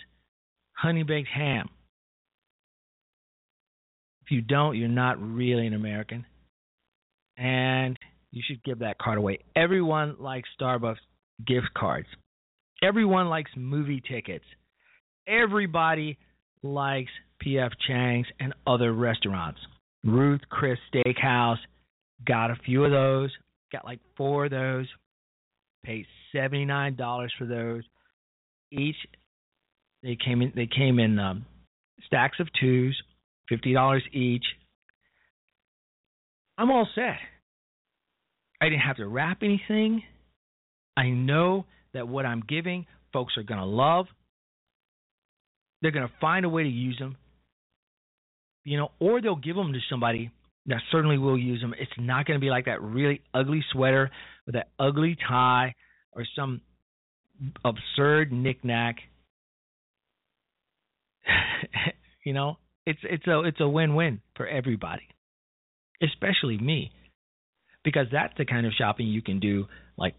[0.73, 1.69] honey baked ham.
[4.26, 6.26] If you don't, you're not really an American.
[7.38, 7.97] And
[8.32, 9.39] you should give that card away.
[9.55, 10.97] Everyone likes Starbucks
[11.45, 12.07] gift cards.
[12.82, 14.45] Everyone likes movie tickets.
[15.28, 16.17] Everybody
[16.63, 17.11] likes
[17.45, 19.59] PF Chang's and other restaurants.
[20.03, 21.57] Ruth Chris Steakhouse,
[22.26, 23.32] got a few of those.
[23.71, 24.88] Got like four of those.
[25.84, 27.84] Paid seventy nine dollars for those.
[28.71, 28.95] Each
[30.03, 31.45] they came in they came in um,
[32.05, 32.99] stacks of twos,
[33.49, 34.45] fifty dollars each.
[36.57, 37.17] I'm all set.
[38.61, 40.03] I didn't have to wrap anything.
[40.95, 44.05] I know that what I'm giving, folks are going to love.
[45.81, 47.17] They're going to find a way to use them.
[48.63, 50.31] You know, or they'll give them to somebody
[50.67, 51.75] that certainly will use them.
[51.77, 54.09] It's not going to be like that really ugly sweater
[54.47, 55.75] or that ugly tie
[56.13, 56.61] or some
[57.63, 58.95] absurd knickknack.
[62.25, 65.07] you know, it's it's a it's a win-win for everybody,
[66.01, 66.91] especially me,
[67.83, 69.65] because that's the kind of shopping you can do
[69.97, 70.15] like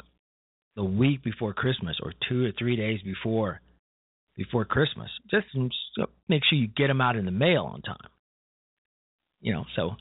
[0.75, 3.61] the week before Christmas or two or three days before
[4.37, 5.09] before Christmas.
[5.31, 5.47] Just
[6.29, 7.97] make sure you get them out in the mail on time.
[9.41, 9.93] You know, so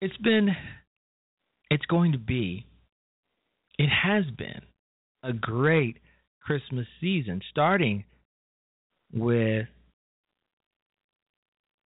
[0.00, 0.50] it's been
[1.70, 2.66] it's going to be
[3.78, 4.62] it has been
[5.22, 5.98] a great
[6.42, 8.04] Christmas season starting
[9.12, 9.66] with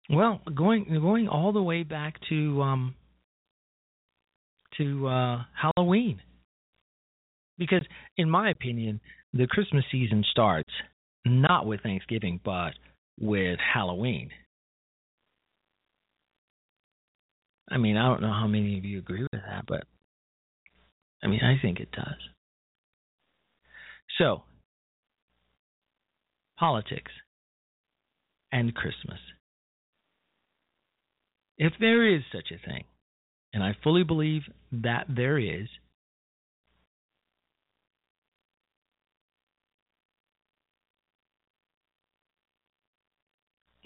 [0.09, 2.95] well, going going all the way back to um
[4.77, 6.21] to uh Halloween.
[7.57, 7.83] Because
[8.17, 8.99] in my opinion,
[9.33, 10.71] the Christmas season starts
[11.25, 12.71] not with Thanksgiving but
[13.19, 14.29] with Halloween.
[17.69, 19.85] I mean, I don't know how many of you agree with that, but
[21.23, 22.19] I mean, I think it does.
[24.19, 24.43] So,
[26.59, 27.11] politics
[28.51, 29.19] and Christmas.
[31.57, 32.83] If there is such a thing,
[33.53, 34.41] and I fully believe
[34.71, 35.67] that there is,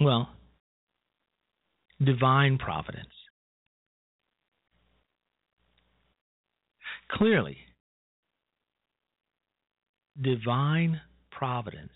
[0.02, 0.30] well,
[2.04, 3.08] divine providence.
[7.12, 7.58] Clearly,
[10.20, 11.02] divine
[11.32, 11.92] providence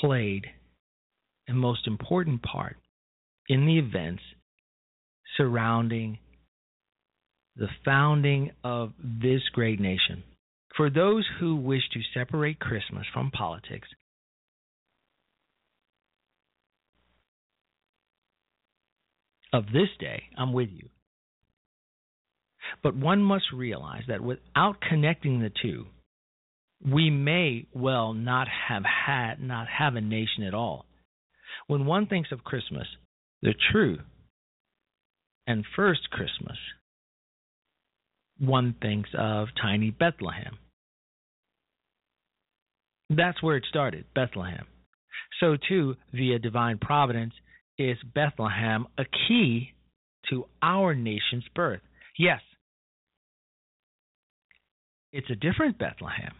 [0.00, 0.46] played
[1.48, 2.76] a most important part
[3.50, 4.22] in the events
[5.36, 6.18] surrounding
[7.56, 10.22] the founding of this great nation.
[10.76, 13.88] For those who wish to separate Christmas from politics,
[19.52, 20.88] of this day, I'm with you.
[22.84, 25.86] But one must realize that without connecting the two,
[26.88, 30.86] we may well not have had not have a nation at all.
[31.66, 32.86] When one thinks of Christmas,
[33.42, 33.98] the true
[35.46, 36.58] and first Christmas,
[38.38, 40.58] one thinks of tiny Bethlehem.
[43.08, 44.66] That's where it started, Bethlehem.
[45.40, 47.34] So, too, via divine providence,
[47.78, 49.72] is Bethlehem a key
[50.28, 51.80] to our nation's birth?
[52.18, 52.40] Yes.
[55.12, 56.34] It's a different Bethlehem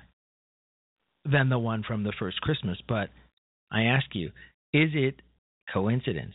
[1.24, 3.08] than the one from the first Christmas, but
[3.72, 4.28] I ask you,
[4.72, 5.16] is it
[5.72, 6.34] coincidence?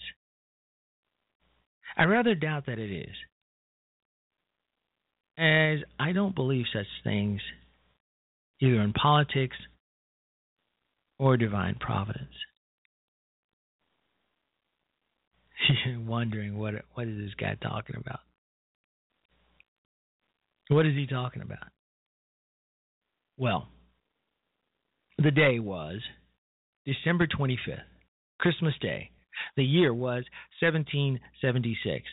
[1.98, 3.16] I rather doubt that it is.
[5.38, 7.42] As I don't believe such things
[8.62, 9.58] either in politics
[11.20, 12.34] or divine providence.
[16.06, 18.20] Wondering what what is this guy talking about?
[20.70, 21.68] What is he talking about?
[23.38, 23.68] Well,
[25.18, 26.00] the day was
[26.86, 27.82] December 25th,
[28.40, 29.12] Christmas Day,
[29.56, 30.24] the year was
[30.62, 32.04] 1776.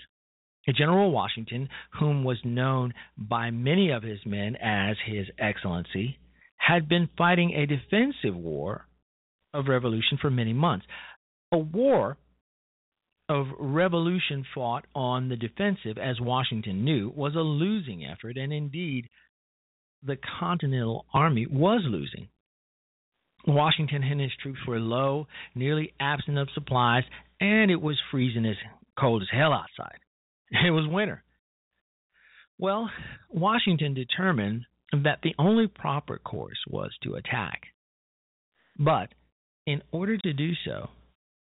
[0.76, 1.68] General Washington,
[1.98, 6.18] whom was known by many of his men as His Excellency,
[6.56, 8.86] had been fighting a defensive war
[9.52, 10.86] of revolution for many months.
[11.50, 12.16] A war
[13.28, 19.08] of revolution fought on the defensive, as Washington knew, was a losing effort, and indeed,
[20.02, 22.28] the Continental Army was losing.
[23.46, 27.04] Washington and his troops were low, nearly absent of supplies,
[27.40, 28.56] and it was freezing as
[28.98, 29.98] cold as hell outside.
[30.66, 31.24] It was winter.
[32.58, 32.90] Well,
[33.30, 37.62] Washington determined that the only proper course was to attack.
[38.78, 39.08] But
[39.66, 40.90] in order to do so,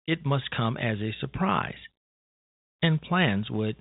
[0.07, 1.79] it must come as a surprise,
[2.83, 3.77] and plans would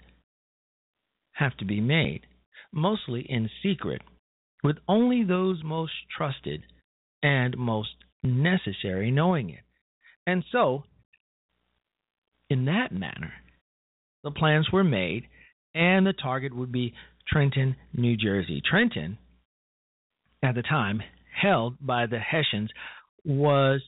[1.33, 2.27] have to be made,
[2.71, 4.01] mostly in secret,
[4.63, 6.63] with only those most trusted
[7.23, 7.89] and most
[8.23, 9.63] necessary knowing it.
[10.25, 10.83] And so,
[12.49, 13.33] in that manner,
[14.23, 15.23] the plans were made,
[15.73, 16.93] and the target would be
[17.27, 18.61] Trenton, New Jersey.
[18.69, 19.17] Trenton,
[20.43, 21.01] at the time,
[21.41, 22.69] held by the Hessians,
[23.23, 23.81] was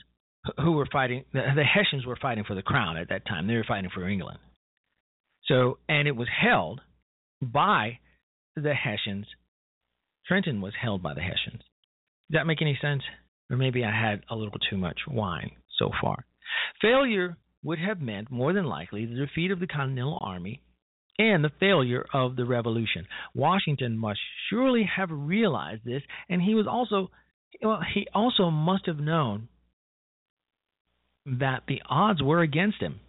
[0.58, 1.26] who were fighting.
[1.34, 3.48] The, the Hessians were fighting for the crown at that time.
[3.48, 4.40] They were fighting for England.
[5.46, 6.82] So, and it was held
[7.42, 8.00] by
[8.56, 9.26] the Hessians.
[10.28, 11.64] Trenton was held by the Hessians.
[12.30, 13.02] Does that make any sense?
[13.50, 16.26] Or maybe I had a little too much wine so far.
[16.82, 20.62] Failure would have meant, more than likely, the defeat of the Continental Army
[21.18, 23.06] and the failure of the revolution.
[23.34, 24.20] Washington must
[24.50, 27.10] surely have realized this, and he was also
[27.62, 29.50] well, he also must have known
[31.26, 33.00] that the odds were against him.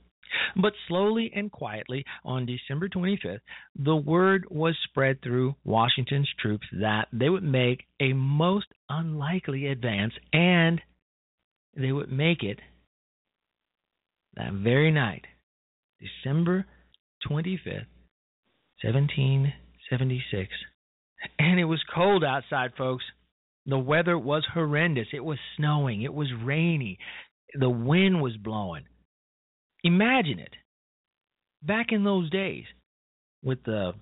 [0.56, 3.40] But slowly and quietly, on December 25th,
[3.76, 10.12] the word was spread through Washington's troops that they would make a most unlikely advance
[10.32, 10.80] and
[11.76, 12.58] they would make it
[14.34, 15.24] that very night,
[15.98, 16.66] December
[17.28, 17.86] 25th,
[18.82, 20.48] 1776.
[21.38, 23.04] And it was cold outside, folks.
[23.66, 25.08] The weather was horrendous.
[25.12, 26.02] It was snowing.
[26.02, 26.98] It was rainy.
[27.54, 28.84] The wind was blowing.
[29.84, 30.54] Imagine it.
[31.62, 32.64] Back in those days,
[33.42, 33.92] with the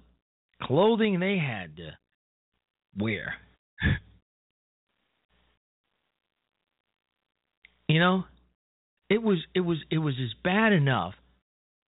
[0.62, 1.96] clothing they had to
[2.96, 3.34] wear.
[7.88, 8.24] you know,
[9.08, 11.14] it was it was it was as bad enough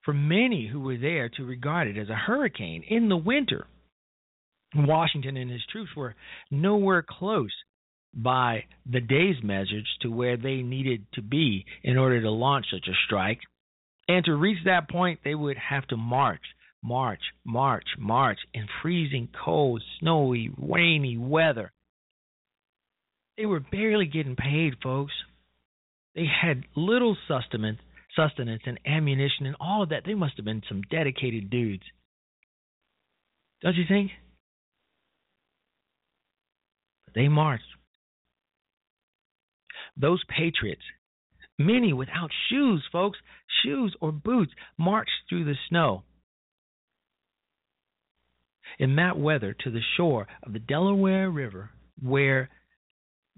[0.04, 3.66] for many who were there to regard it as a hurricane in the winter.
[4.74, 6.14] Washington and his troops were
[6.50, 7.52] nowhere close
[8.14, 12.86] by the day's measures to where they needed to be in order to launch such
[12.88, 13.40] a strike.
[14.10, 16.42] And to reach that point, they would have to march,
[16.82, 21.70] march, march, march in freezing cold, snowy, rainy weather.
[23.38, 25.12] They were barely getting paid, folks.
[26.16, 27.78] They had little sustenance,
[28.16, 30.02] sustenance and ammunition and all of that.
[30.04, 31.84] They must have been some dedicated dudes.
[33.62, 34.10] Don't you think?
[37.04, 37.62] But they marched.
[39.96, 40.82] Those patriots
[41.60, 43.18] Many without shoes, folks,
[43.62, 46.04] shoes or boots, marched through the snow
[48.78, 51.68] in that weather to the shore of the Delaware River
[52.00, 52.48] where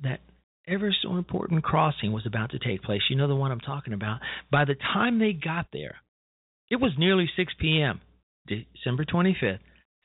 [0.05, 0.21] that
[0.69, 3.01] ever so important crossing was about to take place.
[3.11, 4.21] You know the one I'm talking about.
[4.53, 5.97] By the time they got there,
[6.71, 8.01] it was nearly 6 p.m.,
[8.47, 9.59] December 25th,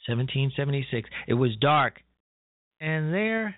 [0.08, 1.08] 1776.
[1.28, 2.02] It was dark,
[2.82, 3.56] and there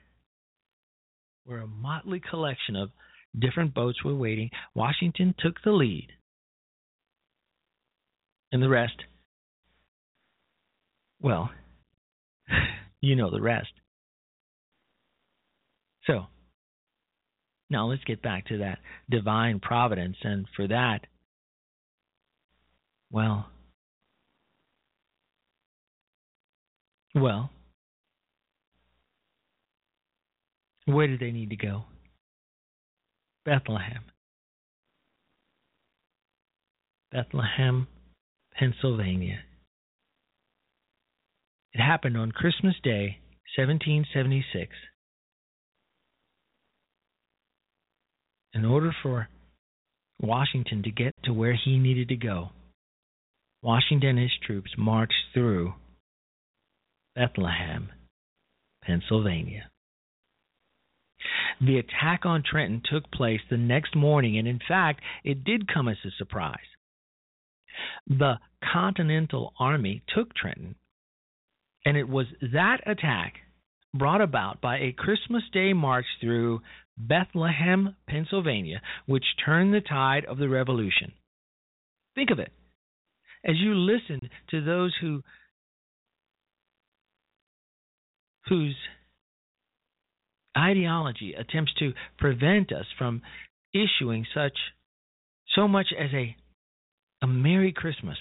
[1.45, 2.89] were a motley collection of
[3.37, 4.49] Different boats were waiting.
[4.73, 6.09] Washington took the lead.
[8.51, 8.95] And the rest,
[11.21, 11.51] well,
[13.01, 13.69] you know the rest.
[16.05, 16.25] So,
[17.69, 20.17] now let's get back to that divine providence.
[20.23, 21.01] And for that,
[23.11, 23.47] well,
[27.13, 27.51] well,
[30.85, 31.83] where did they need to go?
[33.49, 34.03] Bethlehem.
[37.11, 37.87] Bethlehem,
[38.53, 39.39] Pennsylvania.
[41.73, 43.17] It happened on Christmas Day,
[43.57, 44.69] 1776.
[48.53, 49.29] In order for
[50.21, 52.49] Washington to get to where he needed to go,
[53.63, 55.73] Washington and his troops marched through
[57.15, 57.89] Bethlehem,
[58.83, 59.71] Pennsylvania.
[61.61, 65.87] The attack on Trenton took place the next morning, and in fact, it did come
[65.87, 66.57] as a surprise.
[68.07, 68.35] The
[68.73, 70.75] Continental Army took Trenton,
[71.85, 73.35] and it was that attack
[73.93, 76.61] brought about by a Christmas Day march through
[76.97, 81.13] Bethlehem, Pennsylvania, which turned the tide of the revolution.
[82.15, 82.51] Think of it.
[83.45, 85.23] As you listen to those who
[88.47, 88.75] whose
[90.59, 93.21] ideology attempts to prevent us from
[93.73, 94.57] issuing such
[95.55, 96.35] so much as a
[97.21, 98.17] a Merry Christmas.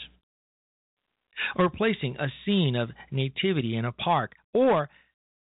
[1.56, 4.32] Or placing a scene of nativity in a park.
[4.52, 4.88] Or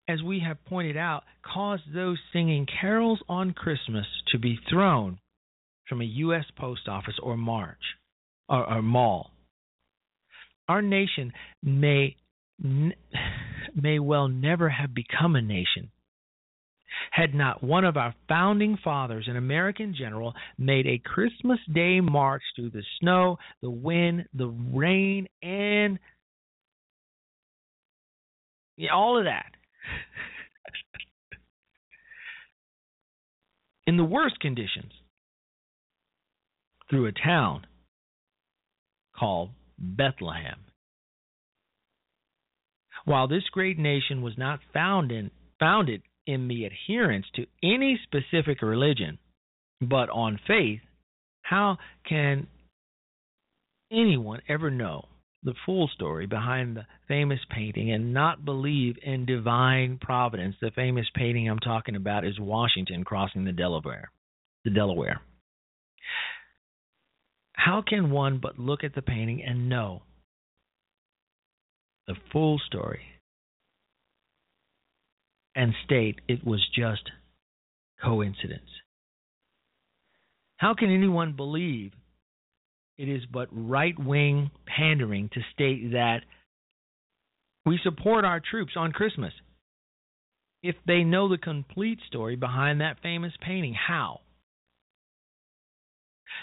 [0.07, 1.23] as we have pointed out
[1.53, 5.19] cause those singing carols on Christmas to be thrown
[5.87, 7.81] from a US post office or march
[8.47, 9.31] or, or mall.
[10.67, 12.15] Our nation may
[13.75, 15.91] may well never have become a nation
[17.09, 22.43] had not one of our founding fathers, an American general, made a Christmas Day march
[22.55, 25.97] through the snow, the wind, the rain, and
[28.77, 29.51] yeah, all of that.
[33.87, 34.93] In the worst conditions,
[36.91, 37.65] through a town
[39.17, 39.49] called
[39.79, 40.59] Bethlehem.
[43.05, 48.61] While this great nation was not found in, founded in the adherence to any specific
[48.61, 49.17] religion,
[49.81, 50.81] but on faith,
[51.41, 51.77] how
[52.07, 52.47] can
[53.91, 55.05] anyone ever know
[55.43, 60.55] the full story behind the famous painting and not believe in divine providence?
[60.61, 64.11] The famous painting I'm talking about is Washington crossing the Delaware.
[64.63, 65.21] The Delaware.
[67.53, 70.03] How can one but look at the painting and know
[72.07, 73.01] the full story
[75.55, 77.09] and state it was just
[78.03, 78.69] coincidence.
[80.57, 81.91] How can anyone believe
[82.97, 86.19] it is but right wing pandering to state that
[87.65, 89.33] we support our troops on Christmas
[90.63, 93.73] if they know the complete story behind that famous painting?
[93.73, 94.21] How?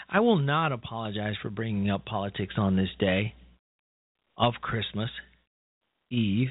[0.09, 3.35] I will not apologize for bringing up politics on this day
[4.37, 5.11] of Christmas
[6.11, 6.49] Eve,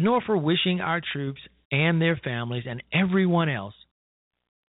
[0.00, 1.40] nor for wishing our troops
[1.70, 3.74] and their families and everyone else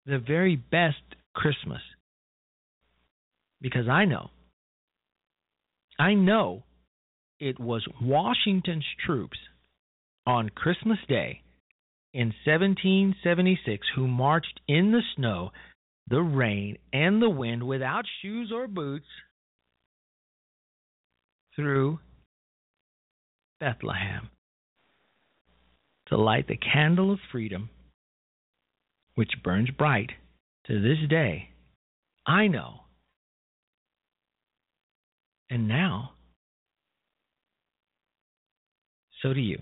[0.05, 1.01] the very best
[1.35, 1.81] Christmas.
[3.61, 4.29] Because I know,
[5.99, 6.63] I know
[7.39, 9.37] it was Washington's troops
[10.25, 11.41] on Christmas Day
[12.13, 15.51] in 1776 who marched in the snow,
[16.07, 19.05] the rain, and the wind without shoes or boots
[21.55, 21.99] through
[23.59, 24.29] Bethlehem
[26.09, 27.69] to light the candle of freedom,
[29.15, 30.09] which burns bright
[30.67, 31.49] to this day.
[32.25, 32.81] I know.
[35.49, 36.11] And now,
[39.21, 39.59] so do you.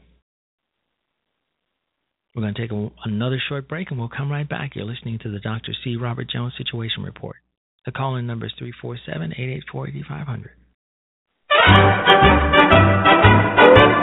[2.35, 4.75] We're going to take a, another short break and we'll come right back.
[4.75, 5.73] You're listening to the Dr.
[5.83, 5.95] C.
[5.95, 7.37] Robert Jones Situation Report.
[7.85, 12.56] The call in number is 347 884 8500.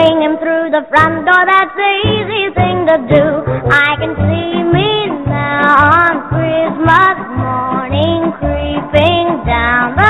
[0.00, 1.44] Bring him through the front door.
[1.44, 3.24] That's the easy thing to do.
[3.68, 10.09] I can see me now on Christmas morning creeping down the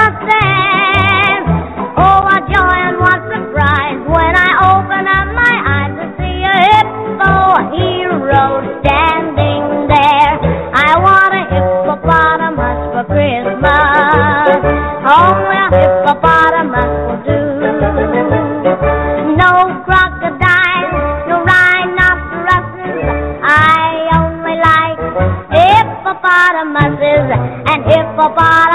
[28.38, 28.69] and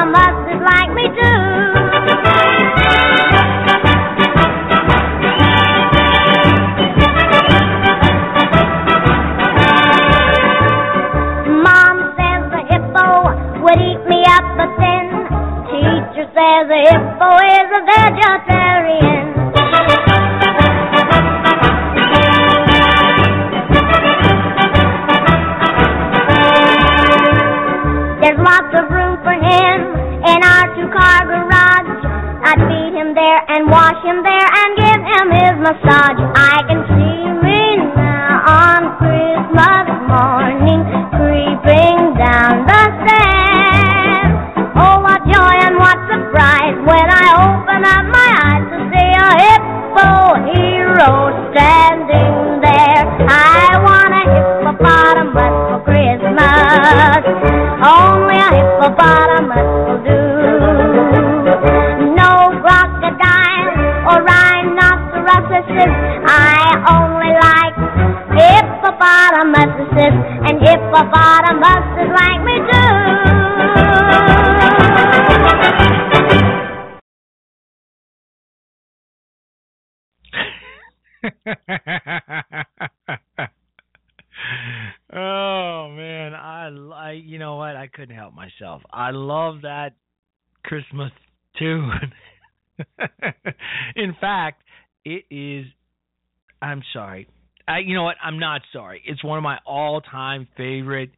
[99.25, 101.11] one of my all-time favorite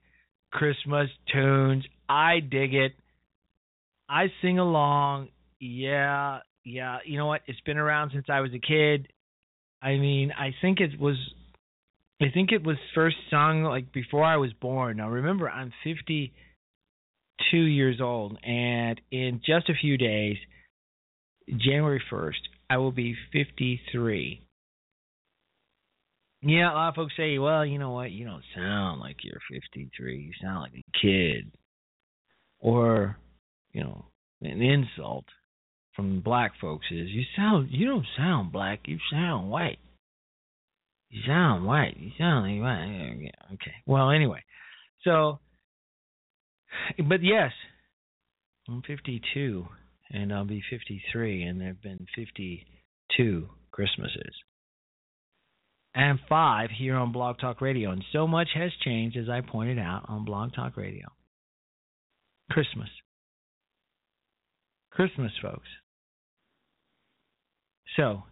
[0.52, 1.86] Christmas tunes.
[2.10, 2.94] I dig it.
[4.10, 5.30] I sing along.
[5.60, 7.00] Yeah, yeah.
[7.06, 7.42] You know what?
[7.48, 9.08] It's been around since I was a kid.
[9.82, 11.18] I mean, I think it was
[12.20, 14.98] I think it was first sung like before I was born.
[14.98, 20.38] Now remember, I'm 52 years old, and in just a few days,
[21.48, 24.42] January 1st, I will be 53.
[26.48, 28.12] Yeah, a lot of folks say, well, you know what?
[28.12, 30.18] You don't sound like you're 53.
[30.18, 31.52] You sound like a kid.
[32.60, 33.18] or
[33.74, 34.06] you know
[34.42, 35.26] an insult
[35.96, 38.82] from black folks is you sound you don't sound black.
[38.86, 39.80] You sound white.
[41.10, 41.98] You sound white.
[42.00, 43.18] You sound like white.
[43.20, 43.76] Yeah, okay.
[43.86, 44.44] Well anyway.
[45.04, 45.40] So
[47.08, 47.52] but yes
[48.68, 49.66] i'm 52
[50.12, 54.34] and i'll be 53 and there have been 52 christmases
[55.98, 59.80] and five here on blog talk radio and so much has changed as i pointed
[59.80, 61.08] out on blog talk radio
[62.50, 62.90] christmas
[64.92, 65.68] christmas folks
[67.98, 68.24] so,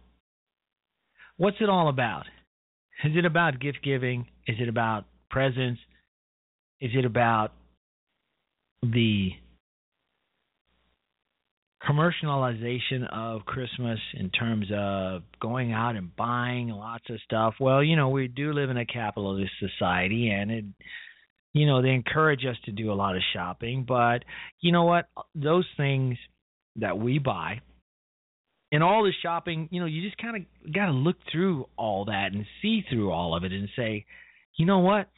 [1.36, 2.24] what's it all about?
[3.04, 4.26] Is it about gift giving?
[4.46, 5.80] Is it about presents?
[6.80, 7.52] Is it about
[8.82, 9.30] the
[11.88, 17.54] commercialization of Christmas in terms of going out and buying lots of stuff?
[17.60, 20.64] Well, you know, we do live in a capitalist society and it
[21.52, 24.24] you know, they encourage us to do a lot of shopping, but
[24.60, 25.08] you know what?
[25.34, 26.18] Those things
[26.76, 27.62] that we buy
[28.72, 32.04] and all the shopping, you know, you just kind of got to look through all
[32.06, 34.04] that and see through all of it and say,
[34.56, 35.08] you know what?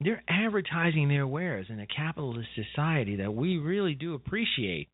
[0.00, 4.88] They're advertising their wares in a capitalist society that we really do appreciate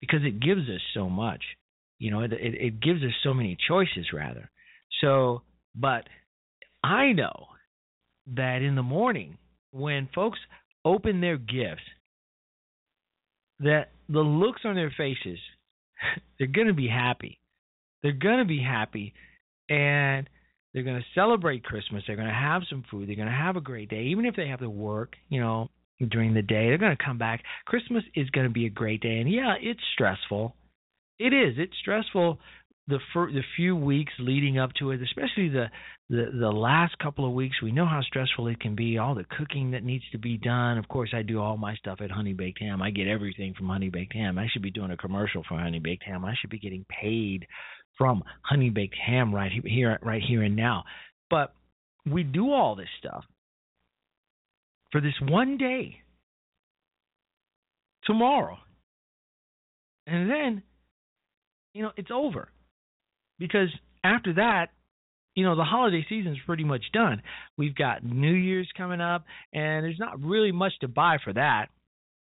[0.00, 1.42] because it gives us so much.
[1.98, 4.50] You know, it, it, it gives us so many choices, rather.
[5.00, 5.42] So,
[5.74, 6.04] but
[6.82, 7.46] I know
[8.34, 9.38] that in the morning
[9.72, 10.38] when folks
[10.84, 11.82] open their gifts,
[13.60, 15.38] that the looks on their faces
[16.38, 17.38] they're going to be happy.
[18.02, 19.14] They're going to be happy
[19.68, 20.28] and
[20.72, 22.04] they're going to celebrate Christmas.
[22.06, 23.08] They're going to have some food.
[23.08, 24.04] They're going to have a great day.
[24.04, 25.68] Even if they have to work, you know,
[26.10, 27.42] during the day, they're going to come back.
[27.66, 29.18] Christmas is going to be a great day.
[29.18, 30.54] And yeah, it's stressful.
[31.18, 31.54] It is.
[31.56, 32.38] It's stressful
[32.88, 35.66] the fir- the few weeks leading up to it, especially the,
[36.08, 38.98] the the last couple of weeks, we know how stressful it can be.
[38.98, 40.78] All the cooking that needs to be done.
[40.78, 42.80] Of course, I do all my stuff at Honey Baked Ham.
[42.80, 44.38] I get everything from Honey Baked Ham.
[44.38, 46.24] I should be doing a commercial for Honey Baked Ham.
[46.24, 47.46] I should be getting paid
[47.98, 50.84] from Honey Baked Ham right here, right here and now.
[51.28, 51.54] But
[52.08, 53.24] we do all this stuff
[54.92, 55.96] for this one day,
[58.04, 58.58] tomorrow,
[60.06, 60.62] and then,
[61.74, 62.48] you know, it's over
[63.38, 63.68] because
[64.04, 64.68] after that,
[65.34, 67.22] you know, the holiday season's pretty much done.
[67.58, 71.66] We've got New Year's coming up, and there's not really much to buy for that.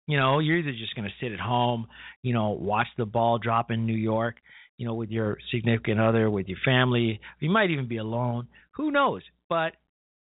[0.07, 1.87] You know, you're either just going to sit at home,
[2.23, 4.37] you know, watch the ball drop in New York,
[4.79, 7.21] you know, with your significant other, with your family.
[7.39, 8.49] You might even be alone.
[8.77, 9.23] Who knows?
[9.49, 9.75] But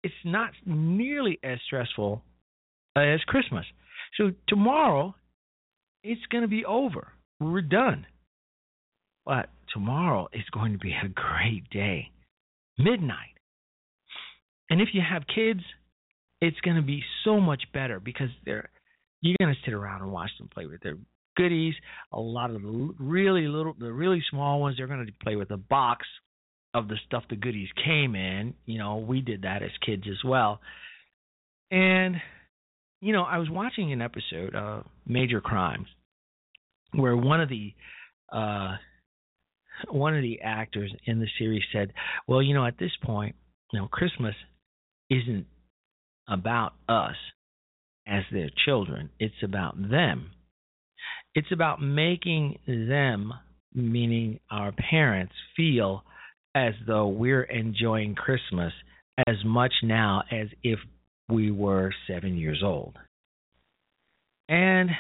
[0.03, 2.23] it's not nearly as stressful
[2.97, 3.65] Uh, as Christmas.
[4.17, 5.15] So tomorrow,
[6.03, 7.13] it's going to be over.
[7.39, 8.07] We're done.
[9.25, 12.11] But tomorrow is going to be a great day.
[12.79, 13.37] Midnight.
[14.71, 15.61] And if you have kids,
[16.41, 18.71] it's going to be so much better because they're
[19.21, 20.97] you're going to sit around and watch them play with their
[21.37, 21.75] goodies.
[22.13, 25.49] A lot of the really little, the really small ones, they're going to play with
[25.49, 26.07] the box
[26.73, 28.55] of the stuff the goodies came in.
[28.65, 30.61] You know, we did that as kids as well.
[31.71, 32.17] And
[33.01, 35.89] you know, I was watching an episode of Major Crimes
[36.93, 37.73] where one of the
[38.33, 38.77] uh
[39.89, 41.93] one of the actors in the series said,
[42.27, 43.37] "Well, you know, at this point,
[43.73, 44.35] you know, Christmas
[45.09, 45.47] isn't
[46.29, 47.17] about us
[48.07, 49.11] as their children.
[49.19, 50.33] It's about them.
[51.35, 53.33] It's about making them,
[53.73, 56.05] meaning our parents, feel
[56.55, 58.73] as though we're enjoying Christmas
[59.27, 60.79] as much now as if
[61.31, 62.99] we were 7 years old."
[64.49, 64.91] And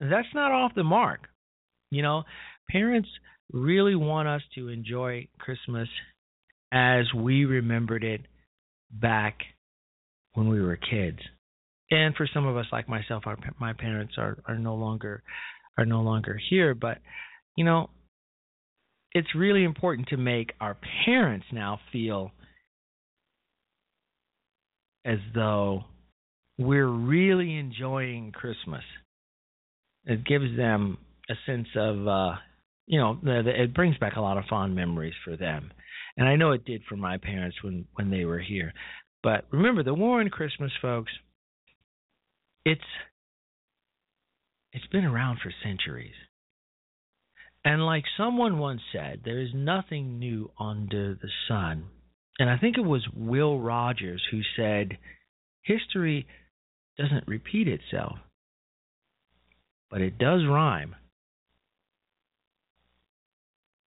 [0.00, 1.28] that's not off the mark.
[1.90, 2.24] You know,
[2.70, 3.08] parents
[3.52, 5.88] really want us to enjoy Christmas
[6.70, 8.20] as we remembered it
[8.90, 9.38] back
[10.34, 11.18] when we were kids.
[11.90, 15.22] And for some of us, like myself, our my parents are are no longer
[15.78, 16.74] are no longer here.
[16.74, 16.98] But
[17.56, 17.88] you know,
[19.12, 20.76] it's really important to make our
[21.06, 22.30] parents now feel
[25.08, 25.84] as though
[26.58, 28.84] we're really enjoying Christmas.
[30.04, 30.98] It gives them
[31.30, 32.36] a sense of uh,
[32.86, 35.70] you know, the, the, it brings back a lot of fond memories for them,
[36.16, 38.72] and I know it did for my parents when when they were here.
[39.22, 41.12] But remember, the war on Christmas, folks.
[42.64, 42.80] It's
[44.72, 46.14] it's been around for centuries.
[47.64, 51.86] And like someone once said, there is nothing new under the sun.
[52.38, 54.98] And I think it was Will Rogers who said,
[55.62, 56.26] history
[56.96, 58.18] doesn't repeat itself,
[59.90, 60.94] but it does rhyme.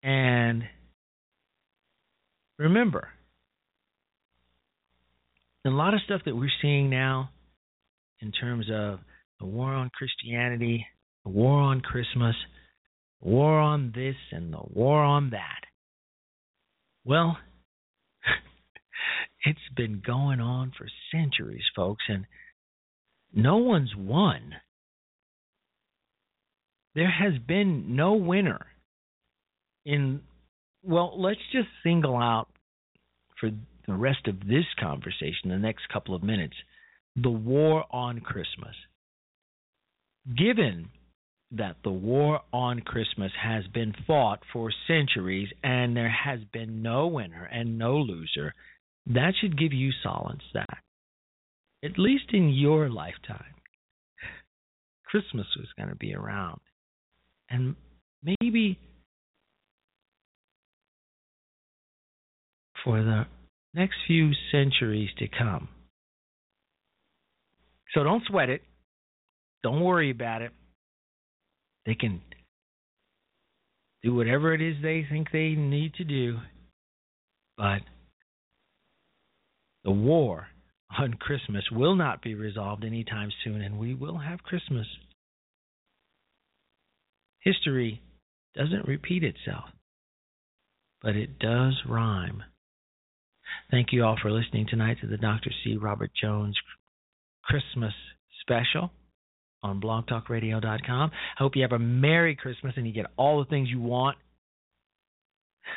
[0.03, 0.64] And
[2.59, 3.09] remember,
[5.64, 7.30] a lot of stuff that we're seeing now
[8.20, 8.99] in terms of
[9.38, 10.86] the war on Christianity,
[11.24, 12.34] the war on Christmas,
[13.22, 15.61] the war on this, and the war on that.
[17.05, 17.38] Well,
[19.45, 22.26] it's been going on for centuries, folks, and
[23.34, 24.55] no one's won.
[26.95, 28.66] There has been no winner
[29.84, 30.20] in,
[30.82, 32.49] well, let's just single out
[33.40, 33.51] for
[33.86, 36.55] the rest of this conversation, the next couple of minutes,
[37.16, 38.74] the war on Christmas.
[40.36, 40.90] Given
[41.51, 47.09] that the war on Christmas has been fought for centuries and there has been no
[47.09, 48.55] winner and no loser,
[49.07, 50.78] that should give you solace that,
[51.84, 53.55] at least in your lifetime,
[55.07, 56.61] Christmas was going to be around.
[57.50, 57.76] And
[58.22, 58.78] maybe
[62.84, 63.26] for the
[63.74, 65.68] next few centuries to come.
[67.94, 68.62] So don't sweat it.
[69.62, 70.53] Don't worry about it.
[71.84, 72.20] They can
[74.03, 76.38] do whatever it is they think they need to do.
[77.57, 77.82] But
[79.85, 80.49] the war
[80.99, 84.87] on Christmas will not be resolved anytime soon, and we will have Christmas.
[87.41, 88.01] History
[88.55, 89.64] doesn't repeat itself,
[91.01, 92.43] but it does rhyme.
[93.70, 95.51] Thank you all for listening tonight to the Dr.
[95.64, 95.76] C.
[95.76, 96.57] Robert Jones
[97.45, 97.93] Christmas
[98.41, 98.91] special
[99.62, 101.11] on blogtalkradio.com.
[101.12, 104.18] I hope you have a Merry Christmas and you get all the things you want.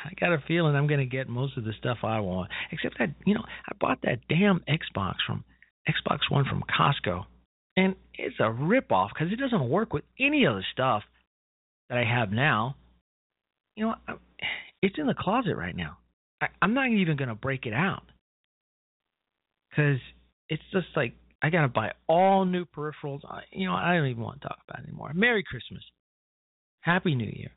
[0.04, 2.98] I got a feeling I'm going to get most of the stuff I want, except
[2.98, 5.44] that, you know, I bought that damn Xbox from
[5.88, 7.24] Xbox One from Costco,
[7.76, 11.02] and it's a ripoff because it doesn't work with any of the stuff
[11.88, 12.76] that I have now.
[13.76, 13.94] You know,
[14.82, 15.98] it's in the closet right now.
[16.40, 18.04] I, I'm not even going to break it out
[19.70, 19.98] because
[20.48, 23.20] it's just like I got to buy all new peripherals.
[23.28, 25.12] I, you know, I don't even want to talk about it anymore.
[25.14, 25.82] Merry Christmas.
[26.80, 27.50] Happy New Year.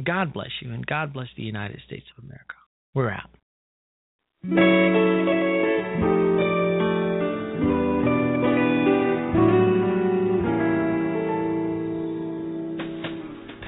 [0.00, 2.54] God bless you, and God bless the United States of America.
[2.94, 3.30] We're out.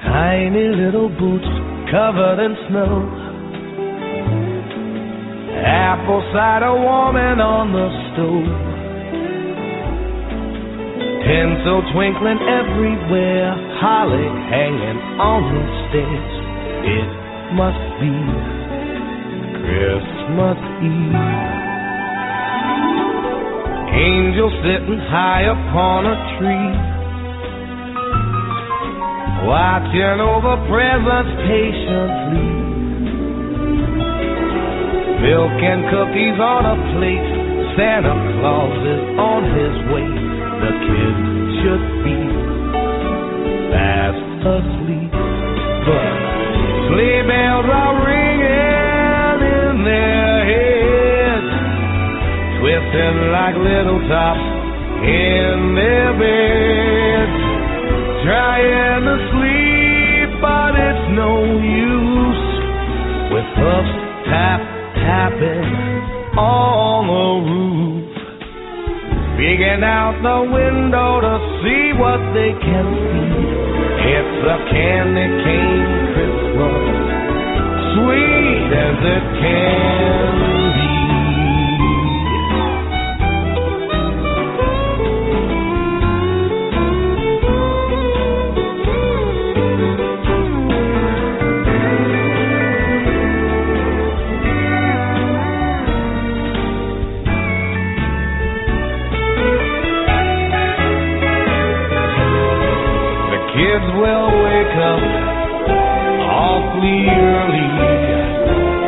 [0.02, 1.44] Tiny little boots
[1.92, 3.20] covered in snow.
[5.64, 8.74] Apple cider warming on the stove.
[11.24, 16.34] Tinsel twinkling everywhere, holly hanging on the stairs.
[16.84, 17.10] It
[17.58, 18.14] must be
[19.58, 21.64] Christmas Eve.
[23.94, 26.74] Angel sitting high upon a tree,
[29.46, 32.52] watching over presents patiently.
[35.22, 37.28] Milk and cookies on a plate,
[37.78, 41.20] Santa Claus is on his way the kids
[41.60, 42.23] should be
[44.44, 45.12] asleep.
[45.88, 46.12] But
[46.92, 51.50] sleigh bells are ringing in their heads,
[52.60, 54.46] twisting like little tops
[55.00, 57.40] in their beds,
[58.28, 62.44] trying to sleep, but it's no use
[63.32, 63.96] with puffs
[64.28, 64.60] tap
[65.00, 65.72] tapping
[66.36, 67.84] on the roof
[69.36, 73.53] peeking out the window to see what they can see.
[74.46, 76.76] A candy cane Christmas,
[77.96, 80.53] sweet as it can
[104.84, 105.00] up
[106.44, 107.68] awfully early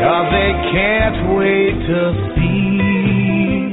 [0.05, 2.01] cause they can't wait to
[2.37, 3.73] see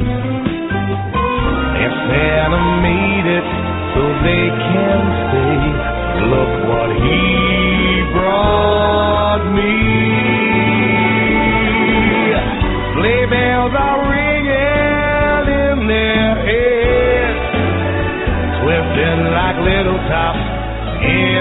[1.83, 3.47] if Santa made it
[3.93, 5.01] so they can
[5.31, 5.57] say
[6.31, 7.22] look what he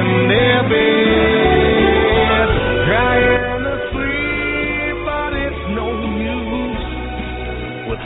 [0.02, 2.48] in their bed,
[2.90, 5.88] trying to sleep, but it's no
[6.18, 6.86] use
[7.88, 8.02] with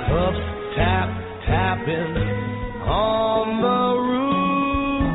[0.77, 1.09] tap
[1.47, 2.17] tapping
[2.85, 5.09] on the roof,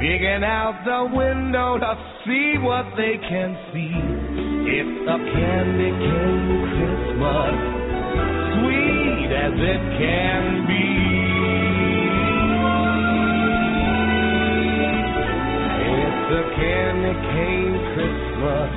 [0.00, 1.92] peeking out the window to
[2.24, 3.94] see what they can see.
[4.70, 7.56] It's a candy cane Christmas,
[8.54, 11.07] sweet as it can be.
[16.28, 18.70] the candy cane Christmas,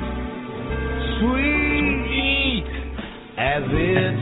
[1.20, 2.64] sweet, sweet.
[3.36, 4.21] as it